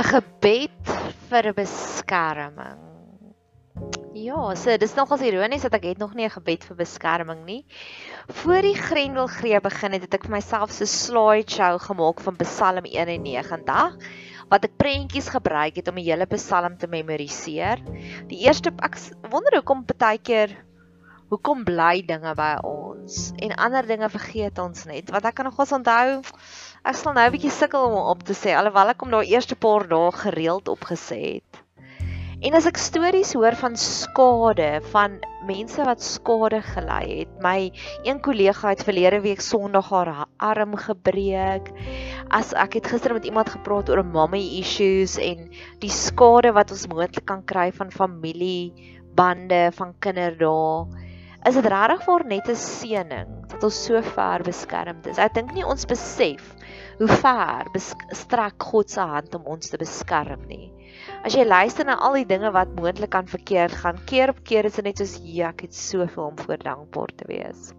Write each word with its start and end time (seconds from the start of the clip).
'n 0.00 0.06
gebed 0.08 0.90
vir 1.28 1.46
beskerming. 1.52 2.78
Ja, 4.16 4.54
so 4.56 4.72
dis 4.80 4.94
nogals 4.96 5.20
ironies 5.28 5.66
dat 5.66 5.74
ek 5.76 5.84
het 5.90 5.98
nog 6.00 6.14
nie 6.16 6.24
'n 6.24 6.32
gebed 6.32 6.64
vir 6.64 6.76
beskerming 6.76 7.44
nie. 7.44 7.66
Voor 8.40 8.62
die 8.64 8.74
Grendelgreep 8.74 9.62
begin 9.62 9.92
het, 9.92 10.02
het 10.08 10.14
ek 10.14 10.24
vir 10.24 10.36
myself 10.38 10.72
so 10.72 10.84
'n 10.84 10.86
slideshow 10.86 11.76
gemaak 11.78 12.20
van 12.20 12.36
Psalm 12.36 12.84
91 12.84 13.98
wat 14.48 14.64
ek 14.64 14.76
prentjies 14.76 15.28
gebruik 15.28 15.76
het 15.76 15.88
om 15.88 15.94
die 15.94 16.08
hele 16.08 16.26
Psalm 16.26 16.78
te 16.78 16.86
memoriseer. 16.86 17.78
Die 18.26 18.40
eerste 18.46 18.72
ek 18.80 18.96
wonder 19.28 19.52
hoekom 19.60 19.84
baie 19.84 20.18
keer 20.18 20.56
hoekom 21.28 21.62
bly 21.64 22.02
dinge 22.02 22.34
by 22.34 22.56
ons 22.66 23.32
en 23.38 23.54
ander 23.54 23.86
dinge 23.86 24.08
vergeet 24.08 24.58
ons 24.58 24.84
net. 24.90 25.10
Wat 25.10 25.24
ek 25.24 25.34
kan 25.34 25.44
nogals 25.44 25.72
onthou, 25.72 26.22
ek 26.84 26.96
sal 26.96 27.12
nou 27.14 27.26
'n 27.26 27.32
bietjie 27.34 27.52
sukkel 27.52 27.88
om 27.88 27.96
op 28.12 28.22
te 28.24 28.34
sê 28.34 28.54
alhoewel 28.56 28.92
ek 28.92 29.02
hom 29.04 29.10
daai 29.10 29.32
eerste 29.32 29.56
paar 29.56 29.84
dae 29.88 30.12
gereeld 30.22 30.68
opgesê 30.68 31.20
het. 31.34 31.60
En 32.40 32.54
as 32.56 32.64
ek 32.64 32.78
stories 32.80 33.34
hoor 33.36 33.52
van 33.60 33.74
skade 33.76 34.68
van 34.94 35.18
mense 35.44 35.84
wat 35.84 36.00
skade 36.00 36.62
gely 36.64 37.02
het, 37.18 37.34
my 37.44 37.68
een 38.08 38.20
kollega 38.24 38.70
het 38.72 38.84
verlede 38.88 39.18
week 39.20 39.44
Sondag 39.44 39.90
haar 39.92 40.24
arm 40.38 40.72
gebreek. 40.80 41.68
As 42.32 42.54
ek 42.56 42.78
het 42.78 42.88
gister 42.88 43.12
met 43.12 43.28
iemand 43.28 43.52
gepraat 43.52 43.92
oor 43.92 44.00
mommy 44.04 44.40
issues 44.62 45.18
en 45.20 45.50
die 45.84 45.92
skade 45.92 46.54
wat 46.56 46.72
ons 46.72 46.88
moontlik 46.88 47.28
kan 47.28 47.44
kry 47.44 47.68
van 47.76 47.92
familie 47.92 48.72
bande 49.20 49.68
van 49.76 49.92
kinderdae. 50.00 50.88
Is 51.44 51.60
dit 51.60 51.68
regtig 51.72 52.08
vir 52.08 52.24
net 52.24 52.48
'n 52.48 52.56
seëning 52.56 53.36
dat 53.52 53.68
ons 53.68 53.84
so 53.84 54.00
ver 54.16 54.40
beskermd 54.48 55.06
is? 55.12 55.18
Ek 55.18 55.34
dink 55.34 55.52
nie 55.52 55.64
ons 55.64 55.84
besef 55.84 56.56
hoe 57.00 57.08
ver 57.08 57.68
strek 58.12 58.60
God 58.60 58.90
se 58.92 59.00
hand 59.00 59.34
om 59.34 59.46
ons 59.48 59.72
te 59.72 59.78
beskerm 59.80 60.42
nie. 60.50 60.68
As 61.24 61.32
jy 61.32 61.46
luister 61.48 61.86
na 61.88 61.96
al 61.96 62.18
die 62.18 62.26
dinge 62.28 62.50
wat 62.52 62.74
moontlik 62.76 63.14
kan 63.14 63.28
verkeerd 63.30 63.72
gaan, 63.82 64.00
keer 64.10 64.34
op 64.34 64.42
keer 64.44 64.68
is 64.68 64.76
dit 64.76 64.84
net 64.84 65.00
soos 65.00 65.16
ja, 65.24 65.48
ek 65.54 65.64
het 65.64 65.76
soveel 65.76 66.26
om 66.26 66.36
voor 66.44 66.60
dankbaar 66.60 67.14
te 67.16 67.28
wees. 67.30 67.70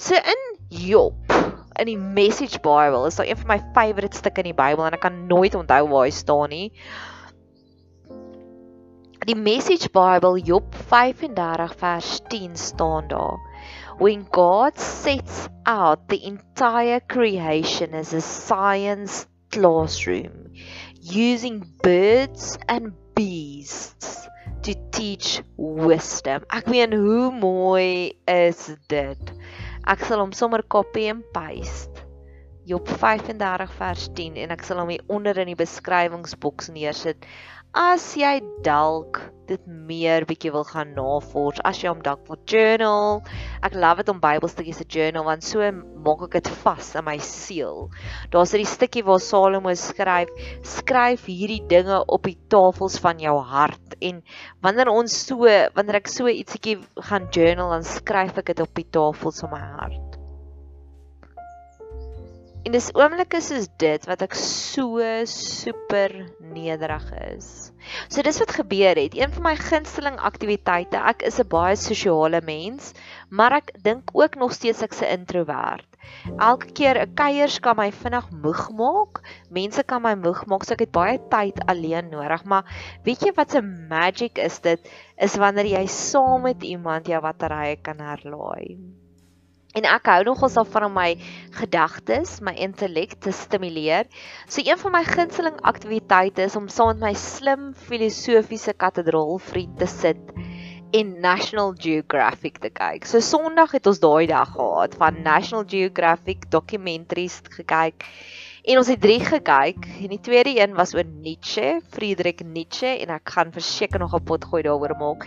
So 0.00 0.16
in 0.16 0.40
Job 0.72 1.36
in 1.80 1.88
die 1.88 1.98
Message 1.98 2.60
Bible 2.64 3.06
is 3.06 3.20
daar 3.20 3.28
een 3.28 3.36
van 3.36 3.52
my 3.52 3.58
favourite 3.76 4.16
stukke 4.16 4.40
in 4.40 4.50
die 4.50 4.56
Bybel 4.56 4.86
en 4.86 4.96
ek 4.96 5.04
kan 5.04 5.26
nooit 5.28 5.54
onthou 5.54 5.84
waar 5.92 6.08
hy 6.08 6.14
staan 6.16 6.52
nie. 6.52 6.72
Die 9.24 9.36
Message 9.36 9.92
Bible 9.92 10.40
Job 10.42 10.74
35 10.90 11.74
vers 11.78 12.20
10 12.28 12.56
staan 12.56 13.08
daar. 13.08 13.38
When 13.98 14.26
God 14.32 14.74
sets 14.80 15.48
out 15.64 16.08
the 16.08 16.18
entire 16.26 16.98
creation 17.06 17.94
as 17.94 18.12
a 18.12 18.20
science 18.20 19.28
classroom, 19.52 20.50
using 21.00 21.62
birds 21.82 22.58
and 22.66 22.94
beasts 23.14 24.26
to 24.62 24.74
teach 24.90 25.44
wisdom. 25.56 26.42
Ek 26.50 26.66
meen 26.66 26.90
hoe 26.90 27.30
mooi 27.30 28.18
is 28.26 28.74
dit? 28.90 29.34
Ek 29.86 30.02
sal 30.02 30.18
hom 30.18 30.34
sommer 30.34 30.66
copy 30.66 31.06
and 31.06 31.22
paste. 31.30 32.02
Job 32.66 32.90
35 32.90 33.70
vers 33.78 34.10
10 34.18 34.42
en 34.42 34.52
ek 34.54 34.66
sal 34.66 34.82
hom 34.82 34.90
hier 34.90 35.06
onder 35.10 35.38
in 35.42 35.54
die 35.54 35.58
beskrywingsboks 35.58 36.74
neersit 36.74 37.22
as 37.72 38.04
jy 38.20 38.42
dalk 38.64 39.22
dit 39.48 39.62
meer 39.88 40.26
bietjie 40.28 40.52
wil 40.52 40.64
gaan 40.68 40.92
navors, 40.96 41.60
as 41.64 41.80
jy 41.80 41.88
hom 41.88 42.02
dalk 42.04 42.20
wil 42.28 42.38
journal. 42.48 43.22
Ek 43.64 43.74
love 43.74 44.02
dit 44.04 44.12
om 44.12 44.20
Bybelstukkies 44.20 44.82
te 44.82 44.86
journal 44.92 45.24
want 45.24 45.44
so 45.44 45.64
maak 46.04 46.26
ek 46.28 46.36
dit 46.38 46.50
vas 46.62 46.92
in 47.00 47.06
my 47.08 47.16
siel. 47.24 47.88
Daar's 48.30 48.54
'n 48.54 48.64
stukkie 48.68 49.04
waar 49.04 49.20
Salomo 49.20 49.72
skryf, 49.74 50.28
skryf 50.62 51.24
hierdie 51.24 51.64
dinge 51.66 52.04
op 52.06 52.28
die 52.28 52.38
tafels 52.48 52.98
van 53.00 53.18
jou 53.18 53.40
hart 53.40 53.96
en 54.00 54.22
wanneer 54.60 54.88
ons 54.88 55.12
so, 55.26 55.48
wanneer 55.74 55.96
ek 55.96 56.08
so 56.08 56.28
ietsiekie 56.28 56.78
gaan 56.96 57.28
journal, 57.32 57.70
dan 57.70 57.84
skryf 57.84 58.36
ek 58.38 58.52
dit 58.52 58.60
op 58.60 58.74
die 58.74 58.88
tafels 58.90 59.40
van 59.40 59.50
my 59.50 59.64
hart. 59.80 60.18
En 62.62 62.72
dis 62.72 62.92
oomblikke 62.94 63.40
soos 63.42 63.66
dit 63.82 64.04
wat 64.06 64.22
ek 64.22 64.36
so 64.38 65.02
super 65.26 66.12
nederig 66.52 67.06
is. 67.34 67.72
So 68.08 68.22
dis 68.22 68.38
wat 68.42 68.54
gebeur 68.56 68.98
het. 69.00 69.16
Een 69.18 69.32
van 69.34 69.42
my 69.46 69.54
gunsteling 69.58 70.18
aktiwiteite, 70.30 71.00
ek 71.12 71.24
is 71.28 71.40
'n 71.40 71.48
baie 71.48 71.76
sosiale 71.76 72.40
mens, 72.44 72.92
maar 73.28 73.52
ek 73.60 73.72
dink 73.82 74.12
ook 74.12 74.34
nog 74.36 74.52
steeds 74.52 74.82
ek's 74.82 75.02
'n 75.02 75.12
introwert. 75.18 75.88
Elke 76.38 76.72
keer 76.78 76.96
'n 77.02 77.14
kuiers 77.14 77.58
kan 77.60 77.76
my 77.76 77.90
vinnig 77.92 78.30
moeg 78.44 78.62
maak. 78.80 79.20
Mense 79.50 79.82
kan 79.82 80.02
my 80.02 80.14
moeg 80.14 80.46
maak, 80.46 80.64
so 80.64 80.74
ek 80.74 80.84
het 80.86 80.92
baie 80.92 81.18
tyd 81.30 81.62
alleen 81.66 82.08
nodig, 82.10 82.44
maar 82.44 82.64
weet 83.04 83.22
jy 83.22 83.32
wat 83.36 83.50
se 83.50 83.62
magic 83.62 84.38
is 84.38 84.58
dit? 84.60 84.90
Is 85.16 85.36
wanneer 85.36 85.66
jy 85.66 85.86
saam 85.86 86.42
met 86.42 86.62
iemand 86.62 87.06
jou 87.06 87.20
batterye 87.20 87.76
kan 87.82 87.98
herlaai. 87.98 89.01
En 89.72 89.86
ek 89.88 90.08
hou 90.10 90.20
nogals 90.28 90.56
daarvan 90.58 90.84
om 90.90 90.96
my 90.98 91.10
gedagtes, 91.56 92.40
my 92.44 92.52
intellek 92.60 93.14
te 93.24 93.32
stimuleer. 93.32 94.08
So 94.44 94.60
een 94.60 94.80
van 94.80 94.92
my 94.92 95.00
gunsteling 95.08 95.56
aktiwiteite 95.64 96.44
is 96.44 96.56
om 96.60 96.68
saam 96.68 96.92
met 96.92 97.06
my 97.06 97.14
slim 97.16 97.70
filosofiese 97.88 98.76
katedraal 98.76 99.38
vriend 99.40 99.78
te 99.80 99.88
sit 99.88 100.20
en 100.92 101.14
National 101.24 101.72
Geographic 101.80 102.60
te 102.60 102.68
kyk. 102.68 103.08
So 103.08 103.24
Sondag 103.24 103.72
het 103.72 103.88
ons 103.88 104.02
daai 104.02 104.26
dag 104.28 104.52
gehad 104.52 104.96
van 105.00 105.22
National 105.24 105.64
Geographic 105.64 106.50
documentaries 106.52 107.40
gekyk 107.56 108.04
En 108.62 108.78
ons 108.78 108.86
het 108.86 109.00
drie 109.02 109.18
gekyk 109.18 109.86
en 110.04 110.12
die 110.12 110.20
tweede 110.22 110.52
een 110.54 110.76
was 110.78 110.92
oor 110.94 111.06
Nietzsche, 111.06 111.80
Friedrich 111.90 112.44
Nietzsche 112.46 112.92
en 113.02 113.10
ek 113.10 113.32
gaan 113.34 113.50
verseker 113.50 113.98
nog 113.98 114.14
'n 114.14 114.22
pot 114.22 114.44
gooi 114.44 114.62
daaroor 114.62 114.94
maak. 115.00 115.26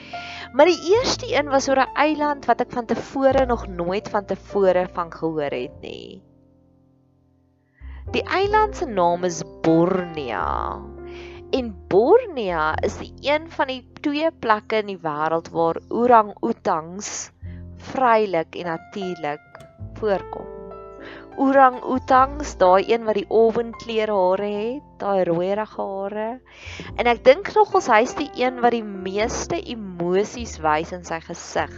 Maar 0.54 0.72
die 0.72 0.96
eerste 0.96 1.28
een 1.28 1.52
was 1.52 1.68
oor 1.68 1.84
'n 1.84 1.96
eiland 2.00 2.46
wat 2.46 2.62
ek 2.62 2.72
van 2.72 2.86
tevore 2.86 3.46
nog 3.46 3.68
nooit 3.68 4.08
van 4.10 4.26
tevore 4.26 4.88
van 4.94 5.12
gehoor 5.12 5.52
het 5.52 5.82
nie. 5.82 6.24
Die 8.12 8.24
eiland 8.24 8.78
se 8.78 8.86
naam 8.86 9.24
is 9.24 9.44
Borneo. 9.62 10.80
En 11.52 11.76
Borneo 11.88 12.72
is 12.84 12.98
die 12.98 13.14
een 13.22 13.52
van 13.52 13.68
die 13.68 13.84
twee 14.02 14.32
plekke 14.32 14.76
in 14.76 14.86
die 14.86 15.02
wêreld 15.04 15.52
waar 15.52 15.76
orang-outangs 15.90 17.32
vrylik 17.76 18.56
en 18.56 18.66
natuurlik 18.66 19.44
voorkom 19.94 20.55
orang-outangs, 21.42 22.56
daai 22.62 22.86
een 22.88 23.06
wat 23.08 23.18
die 23.20 23.28
ovenkleur 23.34 24.12
hare 24.12 24.50
het, 24.52 24.84
daai 25.02 25.24
rooierige 25.28 25.86
hare. 25.88 26.28
En 26.96 27.10
ek 27.12 27.24
dink 27.28 27.52
nogals 27.56 27.90
hy's 27.92 28.16
die 28.20 28.30
een 28.40 28.62
wat 28.64 28.76
die 28.76 28.84
meeste 28.84 29.60
emosies 29.60 30.58
wys 30.64 30.94
in 30.96 31.04
sy 31.08 31.20
gesig. 31.26 31.74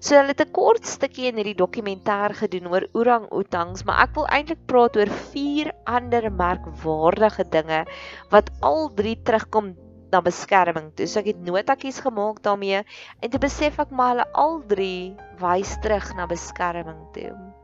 So 0.00 0.16
hulle 0.16 0.32
het 0.32 0.44
'n 0.44 0.52
kort 0.52 0.86
stukkie 0.86 1.26
in 1.30 1.40
hierdie 1.40 1.58
dokumentêr 1.58 2.34
gedoen 2.40 2.70
oor 2.72 2.86
orang-outangs, 2.94 3.84
maar 3.84 4.02
ek 4.04 4.14
wil 4.14 4.26
eintlik 4.26 4.62
praat 4.66 4.96
oor 4.96 5.10
vier 5.32 5.72
ander 5.84 6.30
merkwaardige 6.30 7.44
dinge 7.50 7.84
wat 8.30 8.50
al 8.62 8.90
drie 8.94 9.16
terugkom 9.22 9.74
na 10.12 10.20
beskerming. 10.20 10.92
Toe 10.94 11.06
so 11.06 11.20
ek 11.20 11.32
het 11.34 11.44
notatjies 11.44 12.00
gemaak 12.00 12.42
daarmee 12.42 12.84
en 13.20 13.30
te 13.30 13.38
besef 13.38 13.78
ek 13.78 13.90
maar 13.90 14.14
hulle 14.14 14.32
al 14.32 14.62
drie 14.66 15.16
wys 15.40 15.76
terug 15.82 16.14
na 16.16 16.26
beskerming 16.26 17.00
toe 17.12 17.55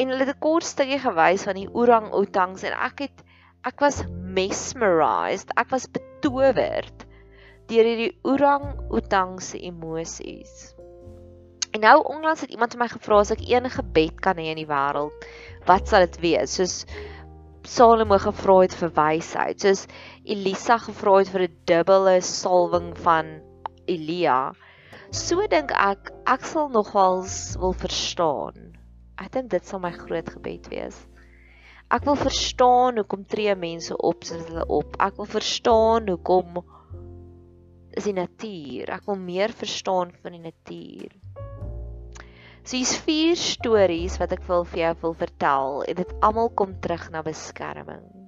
en 0.00 0.08
hulle 0.08 0.24
het 0.24 0.32
'n 0.32 0.40
kort 0.40 0.64
stukkie 0.64 0.98
gewys 1.00 1.42
van 1.44 1.58
die 1.58 1.68
orang-outangs 1.80 2.62
en 2.68 2.74
ek 2.88 3.02
het 3.04 3.18
ek 3.68 3.82
was 3.84 3.98
mesmerized, 4.38 5.50
ek 5.60 5.68
was 5.74 5.84
betowerd 5.96 7.04
deur 7.68 7.88
hierdie 7.88 8.14
orang-outangs 8.24 9.50
se 9.52 9.60
emosies. 9.68 10.54
En 11.76 11.84
nou 11.84 11.98
onlangs 12.14 12.40
het 12.40 12.50
iemand 12.50 12.78
my 12.80 12.88
gevra 12.88 13.20
as 13.20 13.34
ek 13.36 13.44
een 13.44 13.68
gebed 13.70 14.16
kan 14.24 14.40
hê 14.40 14.48
in 14.54 14.62
die 14.62 14.70
wêreld, 14.72 15.28
wat 15.68 15.88
sal 15.88 16.08
dit 16.08 16.18
wees? 16.24 16.56
Soos 16.56 16.86
Salomo 17.68 18.16
gevra 18.18 18.56
het 18.64 18.74
vir 18.74 18.90
wysheid, 18.96 19.60
soos 19.60 19.84
Elisa 20.24 20.78
gevra 20.78 21.18
het 21.20 21.28
vir 21.28 21.42
'n 21.44 21.56
dubbele 21.66 22.20
salwing 22.24 22.96
van 23.04 23.36
Elia. 23.86 24.52
So 25.12 25.46
dink 25.46 25.70
ek 25.76 26.10
ek 26.26 26.44
sal 26.44 26.68
nogals 26.72 27.56
wil 27.60 27.76
verstaan 27.76 28.69
Ek 29.20 29.32
dink 29.34 29.50
dit 29.52 29.66
sal 29.68 29.82
my 29.82 29.92
groot 29.92 30.28
gebed 30.32 30.68
wees. 30.72 30.96
Ek 31.90 32.06
wil 32.06 32.16
verstaan 32.16 33.00
hoekom 33.00 33.26
tree 33.28 33.54
mense 33.58 33.96
op 33.96 34.24
soos 34.24 34.46
hulle 34.46 34.64
op. 34.70 34.94
Ek 35.02 35.18
wil 35.18 35.28
verstaan 35.28 36.06
hoekom 36.08 36.60
is 37.98 38.06
die 38.06 38.14
natuur. 38.16 38.92
Ek 38.94 39.08
wil 39.10 39.18
meer 39.20 39.52
verstaan 39.52 40.14
van 40.22 40.38
die 40.38 40.44
natuur. 40.44 41.16
So 42.62 42.76
hier's 42.76 42.94
vier 43.02 43.36
stories 43.40 44.20
wat 44.20 44.36
ek 44.36 44.46
wil 44.46 44.64
vir 44.68 44.84
jou 44.84 44.94
wil 45.02 45.18
vertel 45.24 45.82
en 45.90 46.00
dit 46.00 46.16
almal 46.22 46.52
kom 46.54 46.76
terug 46.84 47.08
na 47.10 47.24
beskerming. 47.26 48.19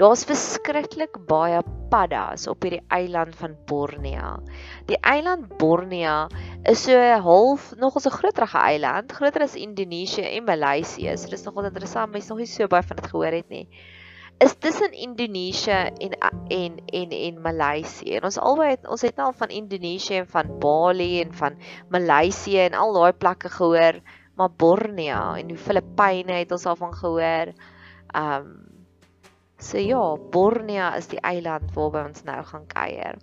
Daar's 0.00 0.22
verskriklik 0.24 1.18
baie 1.28 1.58
paddas 1.92 2.46
op 2.48 2.62
hierdie 2.64 2.80
eiland 2.88 3.34
van 3.36 3.52
Borneo. 3.68 4.38
Die 4.88 4.96
eiland 5.04 5.50
Borneo 5.60 6.30
is 6.64 6.86
so 6.86 6.96
half 7.26 7.66
nogal 7.76 8.00
so 8.00 8.12
groterige 8.14 8.62
eiland, 8.64 9.12
groter 9.12 9.44
as 9.44 9.58
Indonesië 9.60 10.24
en 10.38 10.46
Maleisië. 10.46 11.18
So 11.20 11.28
dis 11.28 11.44
nogal 11.44 11.68
interessant, 11.68 12.14
mens 12.14 12.30
nog 12.32 12.40
nie 12.40 12.48
so 12.48 12.70
baie 12.72 12.86
van 12.86 12.96
dit 12.96 13.10
gehoor 13.12 13.36
het 13.42 13.52
nie. 13.52 13.66
is 14.40 14.54
tussen 14.56 14.92
Indonesië 14.92 15.92
en 16.00 16.16
en 16.48 16.80
en 16.86 17.10
en 17.10 17.42
Maleisië. 17.42 18.16
En 18.16 18.24
ons 18.24 18.38
albei 18.40 18.70
het 18.70 18.88
ons 18.88 19.02
het 19.04 19.16
nou 19.16 19.26
al 19.28 19.36
van 19.36 19.48
Indonesië 19.48 20.22
en 20.22 20.28
van 20.32 20.58
Bali 20.58 21.20
en 21.20 21.34
van 21.34 21.60
Maleisië 21.92 22.64
en 22.70 22.74
al 22.74 22.96
daai 22.96 23.12
plekke 23.12 23.52
gehoor, 23.52 24.00
maar 24.34 24.56
Borneo 24.56 25.34
en 25.36 25.52
die 25.52 25.60
Filippyne 25.60 26.40
het 26.40 26.52
ons 26.56 26.66
al 26.66 26.76
van 26.76 26.94
gehoor. 26.94 27.52
Um 28.16 28.69
So 29.60 29.78
ja, 29.78 30.16
Borneo 30.32 30.86
is 30.96 31.10
die 31.12 31.20
eiland 31.20 31.72
waarby 31.76 32.00
ons 32.08 32.22
nou 32.24 32.38
gaan 32.48 32.62
kuier. 32.70 33.18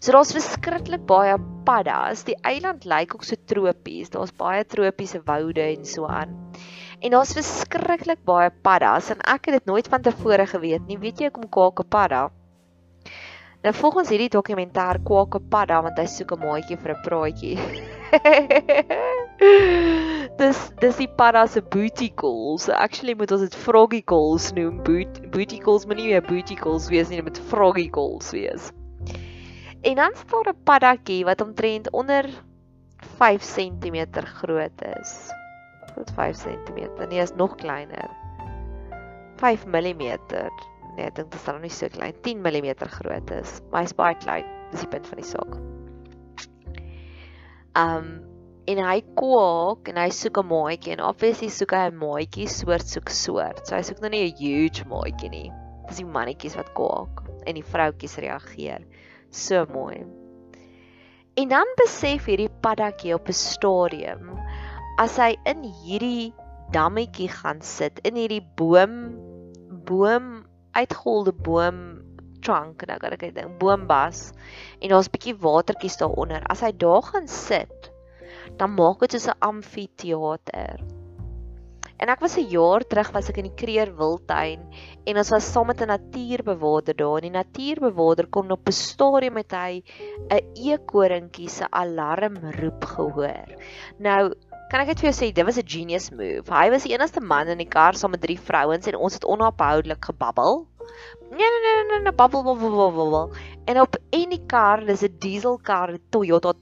So 0.00 0.14
daar's 0.16 0.32
verskriklik 0.32 1.04
baie 1.08 1.34
paddas. 1.68 2.24
Die 2.24 2.36
eiland 2.40 2.86
lyk 2.88 3.12
ook 3.14 3.26
so 3.28 3.36
tropies. 3.52 4.12
Daar's 4.14 4.32
baie 4.32 4.64
tropiese 4.64 5.20
woude 5.28 5.60
en 5.60 5.84
so 5.84 6.08
aan. 6.08 6.32
En 7.04 7.12
daar's 7.12 7.34
verskriklik 7.36 8.24
baie 8.24 8.48
paddas 8.64 9.10
en 9.12 9.20
ek 9.28 9.50
het 9.50 9.60
dit 9.60 9.68
nooit 9.68 9.88
van 9.92 10.08
tevore 10.08 10.48
geweet 10.48 10.88
nie. 10.88 10.96
Weet 11.04 11.20
jy 11.20 11.28
hoekom 11.28 11.50
kwake 11.52 11.84
padda? 11.84 12.30
Nou 13.64 13.72
volgens 13.72 14.10
hierdie 14.12 14.28
dokumentêr 14.28 14.98
kwake 15.08 15.40
padda 15.48 15.78
want 15.86 15.96
hy 15.96 16.04
soek 16.04 16.34
'n 16.34 16.40
maatjie 16.42 16.76
vir 16.76 16.92
'n 16.92 17.00
praatjie. 17.06 17.54
dis 20.40 20.58
dis 20.82 20.98
die 21.00 21.08
padda 21.08 21.46
se 21.48 21.62
booty 21.74 22.10
calls. 22.12 22.66
So 22.68 22.76
actually 22.76 23.14
moet 23.14 23.32
ons 23.32 23.40
dit 23.40 23.56
froggy 23.56 24.02
calls 24.04 24.50
noem. 24.52 24.82
Boot, 24.84 25.22
booty 25.32 25.58
calls 25.64 25.86
moet 25.86 25.96
nie 25.96 26.10
meer 26.12 26.20
booty 26.20 26.58
calls 26.60 26.90
wees 26.92 27.08
nie, 27.08 27.22
dit 27.22 27.24
moet 27.30 27.40
froggy 27.48 27.88
calls 27.88 28.34
wees. 28.36 28.68
En 29.80 29.96
dan 29.96 30.12
staan 30.12 30.52
'n 30.52 30.60
paddatjie 30.68 31.24
wat 31.24 31.40
omtrent 31.40 31.88
onder 31.90 32.28
5 33.16 33.40
cm 33.40 34.04
groot 34.44 34.84
is 35.00 35.32
tot 35.94 36.10
5 36.12 36.36
cm. 36.36 37.08
Nee, 37.08 37.20
is 37.22 37.32
nog 37.34 37.54
kleiner. 37.54 38.10
5 39.36 39.66
mm. 39.66 40.18
Nee, 40.96 41.08
ek 41.08 41.16
dink 41.16 41.32
dit 41.32 41.40
is 41.40 41.46
dan 41.48 41.60
nie 41.62 41.72
so 41.74 41.88
klein. 41.90 42.14
10 42.22 42.42
mm 42.44 42.68
groot 42.98 43.30
is. 43.34 43.56
Maar 43.70 43.82
hy's 43.82 43.96
baie 43.98 44.18
klein. 44.22 44.46
Dis 44.70 44.84
die 44.84 44.90
punt 44.92 45.08
van 45.10 45.20
die 45.20 45.26
saak. 45.26 45.58
Um 47.74 48.14
en 48.64 48.78
hy 48.80 49.00
kwak 49.18 49.90
en 49.90 49.98
hy 50.00 50.08
soek 50.14 50.38
'n 50.40 50.48
maatjie 50.48 50.94
en 50.94 51.02
obviously 51.04 51.50
soek 51.52 51.74
hy 51.76 51.88
'n 51.90 51.98
maatjie 52.00 52.46
soort 52.48 52.86
soek 52.88 53.10
soort. 53.10 53.66
So 53.66 53.76
hy 53.76 53.82
soek 53.82 54.00
nou 54.00 54.10
nie 54.10 54.24
'n 54.30 54.36
huge 54.38 54.86
maatjie 54.88 55.30
nie. 55.30 55.50
Dis 55.88 56.00
die 56.00 56.06
mannetjies 56.08 56.56
wat 56.56 56.72
kwak 56.74 57.24
en 57.46 57.54
die 57.54 57.66
vroutjies 57.66 58.16
reageer. 58.24 58.86
So 59.30 59.66
mooi. 59.66 60.04
En 61.36 61.48
dan 61.48 61.66
besef 61.76 62.26
hierdie 62.30 62.48
paddatjie 62.62 63.14
op 63.14 63.28
'n 63.28 63.32
stadium 63.32 64.38
as 64.98 65.18
hy 65.18 65.34
in 65.44 65.62
hierdie 65.82 66.32
dammetjie 66.72 67.28
gaan 67.28 67.60
sit 67.60 67.98
in 68.04 68.14
hierdie 68.14 68.44
boom 68.56 69.18
boom 69.84 70.43
uitgeholde 70.74 71.32
boom 71.32 71.78
trunk 72.44 72.84
nou 72.86 72.98
kan 73.00 73.16
ek 73.16 73.26
dink 73.34 73.58
boombas 73.58 74.32
en 74.80 74.88
daar's 74.90 75.08
'n 75.08 75.16
bietjie 75.16 75.36
watertjies 75.40 75.96
daaronder. 75.96 76.42
As 76.46 76.60
hy 76.60 76.72
daar 76.72 77.02
gaan 77.02 77.28
sit 77.28 77.90
dan 78.58 78.74
maak 78.74 79.00
dit 79.00 79.12
soos 79.12 79.30
'n 79.32 79.40
amfitheater. 79.40 80.78
En 81.98 82.10
ek 82.10 82.20
was 82.20 82.36
'n 82.36 82.50
jaar 82.50 82.82
terug 82.84 83.10
was 83.12 83.28
ek 83.28 83.38
in 83.38 83.48
die 83.48 83.58
Kreer 83.62 83.90
Wildtuin 83.96 84.60
en 85.06 85.16
ons 85.16 85.30
was 85.30 85.52
saam 85.52 85.66
met 85.66 85.80
'n 85.80 85.86
natuurbewaarder 85.86 86.96
daar 86.96 87.16
en 87.16 87.28
die 87.28 87.38
natuurbewaarder 87.38 88.26
kon 88.26 88.50
op 88.50 88.68
'n 88.68 88.72
stadium 88.72 89.34
met 89.34 89.50
hy 89.52 89.82
'n 90.28 90.44
eekoringkie 90.54 91.48
se 91.48 91.64
alarmroep 91.70 92.84
gehoor. 92.84 93.48
Nou 93.98 94.34
kan 94.74 94.82
ek 94.82 94.88
net 94.90 95.02
vir 95.04 95.06
jou 95.12 95.14
sê 95.14 95.26
dit 95.30 95.46
was 95.46 95.58
'n 95.60 95.70
genius 95.70 96.10
move. 96.10 96.50
Hy 96.50 96.68
was 96.70 96.82
die 96.82 96.94
enigste 96.94 97.20
man 97.22 97.46
in 97.46 97.58
die 97.62 97.70
kar 97.74 97.94
saam 97.94 98.10
met 98.10 98.20
drie 98.20 98.34
vrouens 98.36 98.88
en 98.90 98.96
ons 98.96 99.14
het 99.14 99.24
onophoudelik 99.24 100.02
gebabbel. 100.02 100.66
Nee 101.30 101.50
nee 101.52 101.60
nee 101.62 101.84
nee, 101.90 102.00
nee 102.02 102.12
babbel 102.12 102.42
babbel 102.42 102.74
babbel. 102.74 103.30
En 103.70 103.80
op 103.80 103.94
en 104.10 104.30
die 104.34 104.42
kar, 104.46 104.82
dis 104.84 105.04
'n 105.04 105.14
dieselkar, 105.20 105.94
Toyota 106.10 106.52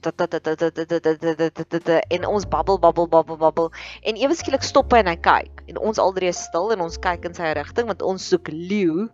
en 2.07 2.25
ons 2.25 2.45
babbel 2.45 2.79
babbel 2.79 3.07
babbel 3.07 3.37
babbel 3.37 3.71
en 4.03 4.15
ewe 4.15 4.35
skielik 4.35 4.63
stop 4.63 4.91
hy 4.91 4.99
en 4.99 5.07
hy 5.07 5.15
kyk 5.17 5.63
en 5.67 5.77
ons 5.77 5.97
al 5.97 6.13
drie 6.13 6.29
is 6.29 6.37
stil 6.37 6.71
en 6.71 6.81
ons 6.81 6.97
kyk 6.97 7.25
in 7.25 7.33
sy 7.33 7.53
rigting 7.53 7.87
want 7.87 8.01
ons 8.01 8.29
soek 8.29 8.47
leeu. 8.47 9.09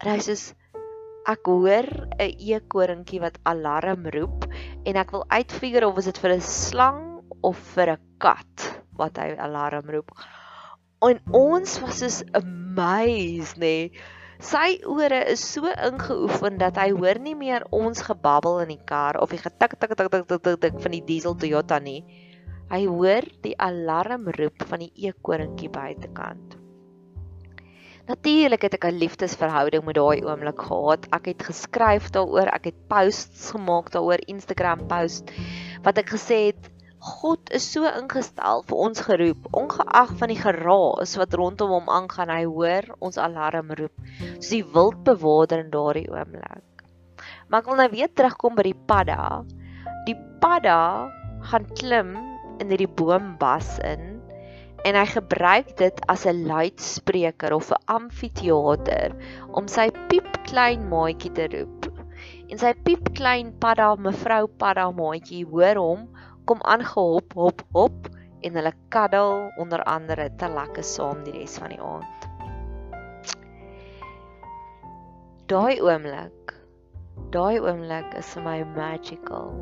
En 0.00 0.08
hy 0.08 0.18
sê 0.24 0.54
ek 1.26 1.44
hoor 1.44 1.84
'n 2.16 2.32
eekoringkie 2.40 3.20
wat 3.20 3.36
alarm 3.44 4.08
roep 4.08 4.48
en 4.86 4.96
ek 4.96 5.10
wil 5.10 5.24
uitfigure 5.28 5.86
of 5.86 6.04
dit 6.04 6.18
vir 6.18 6.32
'n 6.32 6.40
slang 6.40 7.05
of 7.42 7.58
vir 7.74 7.96
'n 7.96 8.02
kat 8.18 8.82
wat 8.96 9.18
hy 9.18 9.36
alarm 9.36 9.90
roep. 9.90 10.10
En 11.02 11.20
ons 11.32 11.80
was 11.80 11.98
so 12.00 12.24
amazed, 12.32 13.56
nê. 13.56 13.90
Nee. 13.90 13.90
Sy 14.36 14.82
ore 14.84 15.22
is 15.32 15.40
so 15.40 15.64
ingeoefen 15.64 16.58
dat 16.60 16.76
hy 16.76 16.90
hoor 16.92 17.16
nie 17.24 17.34
meer 17.34 17.64
ons 17.72 18.02
gebabbel 18.04 18.60
in 18.66 18.74
die 18.74 18.84
kar 18.84 19.16
of 19.16 19.32
die 19.32 19.40
getik 19.40 19.78
tik 19.80 19.94
tik 19.96 20.10
tik 20.12 20.28
tik 20.28 20.60
tik 20.60 20.76
van 20.84 20.92
die 20.92 21.00
diesel 21.00 21.36
Toyota 21.40 21.78
nie. 21.80 22.02
Hy 22.68 22.82
hoor 22.84 23.24
die 23.46 23.54
alarm 23.56 24.28
roep 24.36 24.66
van 24.68 24.84
die 24.84 24.92
eekoringkie 25.08 25.70
buitekant. 25.72 26.56
Natuurlik 28.06 28.62
het 28.62 28.76
ek 28.76 28.84
'n 28.84 29.00
liefdesverhouding 29.00 29.84
met 29.84 29.96
daai 29.96 30.20
oomblik 30.22 30.60
gehad. 30.68 31.08
Ek 31.16 31.32
het 31.32 31.42
geskryf 31.42 32.12
daaroor, 32.12 32.52
ek 32.52 32.64
het 32.70 32.88
posts 32.88 33.50
gemaak 33.50 33.90
daaroor, 33.90 34.20
Instagram 34.28 34.86
post 34.86 35.32
wat 35.82 35.98
ek 35.98 36.12
gesê 36.12 36.52
het 36.52 36.70
God 37.06 37.52
is 37.54 37.62
so 37.70 37.86
ingestel 37.86 38.64
vir 38.66 38.78
ons 38.82 39.02
geroep, 39.06 39.44
ongeag 39.54 40.14
van 40.18 40.30
die 40.32 40.38
geraas 40.40 41.12
wat 41.20 41.36
rondom 41.38 41.70
hom 41.76 41.90
aangaan, 41.92 42.32
hy 42.34 42.48
hoor 42.50 42.88
ons 42.98 43.18
alarm 43.22 43.70
roep. 43.78 43.94
Soos 44.40 44.50
die 44.50 44.64
wildbewaarder 44.74 45.62
in 45.62 45.70
daardie 45.70 46.08
oomblik. 46.10 46.82
Maar 47.46 47.62
ek 47.62 47.70
wil 47.70 47.78
nou 47.78 47.88
weer 47.92 48.10
terugkom 48.10 48.58
by 48.58 48.66
die 48.66 48.78
padda. 48.90 49.20
Die 50.08 50.16
padda 50.42 50.80
gaan 51.52 51.70
klim 51.78 52.16
in 52.58 52.74
hierdie 52.74 52.90
boombas 52.98 53.76
in 53.86 54.16
en 54.86 54.98
hy 54.98 55.06
gebruik 55.10 55.72
dit 55.78 56.02
as 56.12 56.26
'n 56.26 56.42
luidspreker 56.50 57.54
of 57.54 57.70
'n 57.70 57.82
amfitheater 57.86 59.14
om 59.54 59.70
sy 59.70 59.90
piepklein 60.10 60.88
maatjie 60.90 61.32
te 61.38 61.46
roep. 61.54 61.86
En 62.50 62.58
sy 62.58 62.74
piepklein 62.86 63.54
padda, 63.62 63.94
mevrou 63.96 64.46
padda 64.46 64.90
maatjie, 64.90 65.46
hoor 65.46 65.78
hom 65.82 66.08
kom 66.46 66.62
aangehop 66.62 67.34
hop 67.34 67.62
hop 67.74 68.08
en 68.46 68.58
hulle 68.58 68.72
kaddel 68.94 69.48
onder 69.58 69.82
andere 69.90 70.28
te 70.38 70.48
lekker 70.48 70.84
saam 70.86 71.24
die 71.26 71.34
res 71.34 71.56
van 71.58 71.74
die 71.74 71.80
aand. 71.82 72.28
Daai 75.50 75.78
oomblik, 75.82 76.54
daai 77.34 77.58
oomblik 77.62 78.14
is 78.18 78.30
vir 78.34 78.46
my 78.46 78.56
magical. 78.76 79.52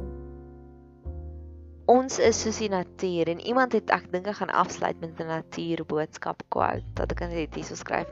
Ons 1.92 2.16
is 2.24 2.38
soos 2.40 2.62
die 2.62 2.70
natuur 2.72 3.28
en 3.28 3.42
iemand 3.44 3.76
het 3.76 3.90
ek 3.92 4.06
dink 4.12 4.28
ek 4.32 4.38
gaan 4.38 4.52
afsluit 4.64 5.00
met 5.00 5.20
'n 5.20 5.28
natuurboodskap 5.28 6.40
quote 6.48 6.84
dat 6.96 7.12
ek 7.12 7.20
net 7.28 7.54
hier 7.54 7.64
so 7.64 7.76
skryf. 7.76 8.08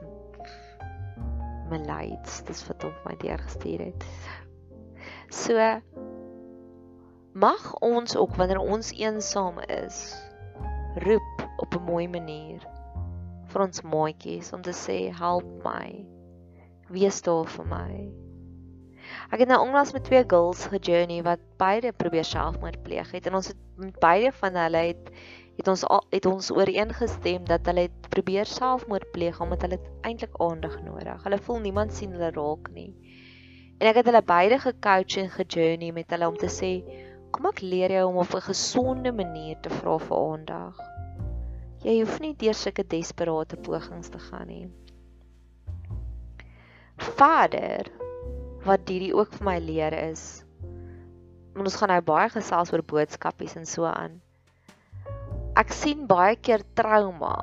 My 1.71 1.81
lights, 1.89 2.43
dis 2.45 2.67
wat 2.69 2.85
op 2.85 2.97
my 3.09 3.17
deur 3.17 3.41
gestuur 3.41 3.81
het. 3.89 4.05
So 5.31 5.57
mag 7.33 7.75
ons 7.81 8.17
ook 8.17 8.35
wanneer 8.37 8.61
ons 8.61 8.93
eensaam 8.93 9.59
is 9.59 10.23
roep 10.95 11.49
op 11.57 11.75
'n 11.75 11.85
mooi 11.85 12.09
manier 12.09 12.61
vir 13.53 13.63
ons 13.63 13.83
maatjies 13.83 14.53
om 14.53 14.63
te 14.63 14.73
sê 14.73 15.13
help 15.17 15.65
my. 15.65 16.05
Wees 16.89 17.23
daar 17.23 17.47
vir 17.47 17.67
my. 17.67 17.93
Ek 19.33 19.39
het 19.39 19.49
nou 19.49 19.61
onlangs 19.61 19.93
met 19.93 20.05
twee 20.05 20.25
girls 20.29 20.67
gejourney 20.67 21.23
wat 21.23 21.41
beide 21.57 21.93
probeer 21.93 22.25
selfmoord 22.25 22.83
pleeg 22.83 23.11
het 23.11 23.27
en 23.27 23.35
ons 23.35 23.49
het 23.49 23.57
met 23.77 23.99
beide 24.01 24.33
van 24.33 24.55
hulle 24.55 24.83
het 24.93 25.11
het 25.57 25.69
ons 25.69 25.85
het 26.11 26.27
ons 26.27 26.51
ooreengestem 26.51 27.45
dat 27.45 27.67
hulle 27.67 27.81
het 27.89 28.09
probeer 28.09 28.47
selfmoord 28.47 29.11
pleeg 29.13 29.41
omdat 29.41 29.63
hulle 29.63 29.81
eintlik 30.01 30.37
aandag 30.37 30.83
nodig. 30.83 31.23
Hulle 31.23 31.39
voel 31.39 31.61
niemand 31.61 31.93
sien 31.93 32.13
hulle 32.13 32.31
raak 32.31 32.71
nie. 32.73 32.93
En 33.79 33.89
ek 33.89 33.97
het 34.01 34.07
hulle 34.07 34.23
beide 34.23 34.59
gecoach 34.59 35.17
en 35.17 35.31
gejourney 35.31 35.93
met 35.93 36.11
hulle 36.11 36.29
om 36.29 36.37
te 36.37 36.49
sê 36.49 36.73
Kom 37.33 37.49
ek 37.49 37.63
leer 37.65 37.95
jou 37.97 38.05
om 38.11 38.19
op 38.21 38.35
'n 38.37 38.45
gesonde 38.47 39.13
manier 39.13 39.57
te 39.65 39.71
vra 39.71 39.99
vir 39.99 40.17
aandag. 40.17 40.81
Jy 41.83 41.95
hoef 41.99 42.19
nie 42.21 42.35
deur 42.39 42.55
sulke 42.55 42.85
desperate 42.87 43.57
pogings 43.57 44.09
te 44.09 44.19
gaan 44.19 44.47
nie. 44.47 44.67
Vader, 46.97 47.89
wat 48.67 48.89
hierdie 48.89 49.15
ook 49.17 49.33
vir 49.33 49.45
my 49.49 49.59
leer 49.59 49.97
is, 49.97 50.45
ons 51.59 51.77
gaan 51.77 51.91
nou 51.95 52.01
baie 52.01 52.29
gesels 52.29 52.73
oor 52.73 52.85
boodskapies 52.93 53.57
en 53.57 53.67
so 53.67 53.85
aan. 53.85 54.21
Ek 55.57 55.73
sien 55.77 56.07
baie 56.07 56.37
keer 56.37 56.63
trauma 56.75 57.35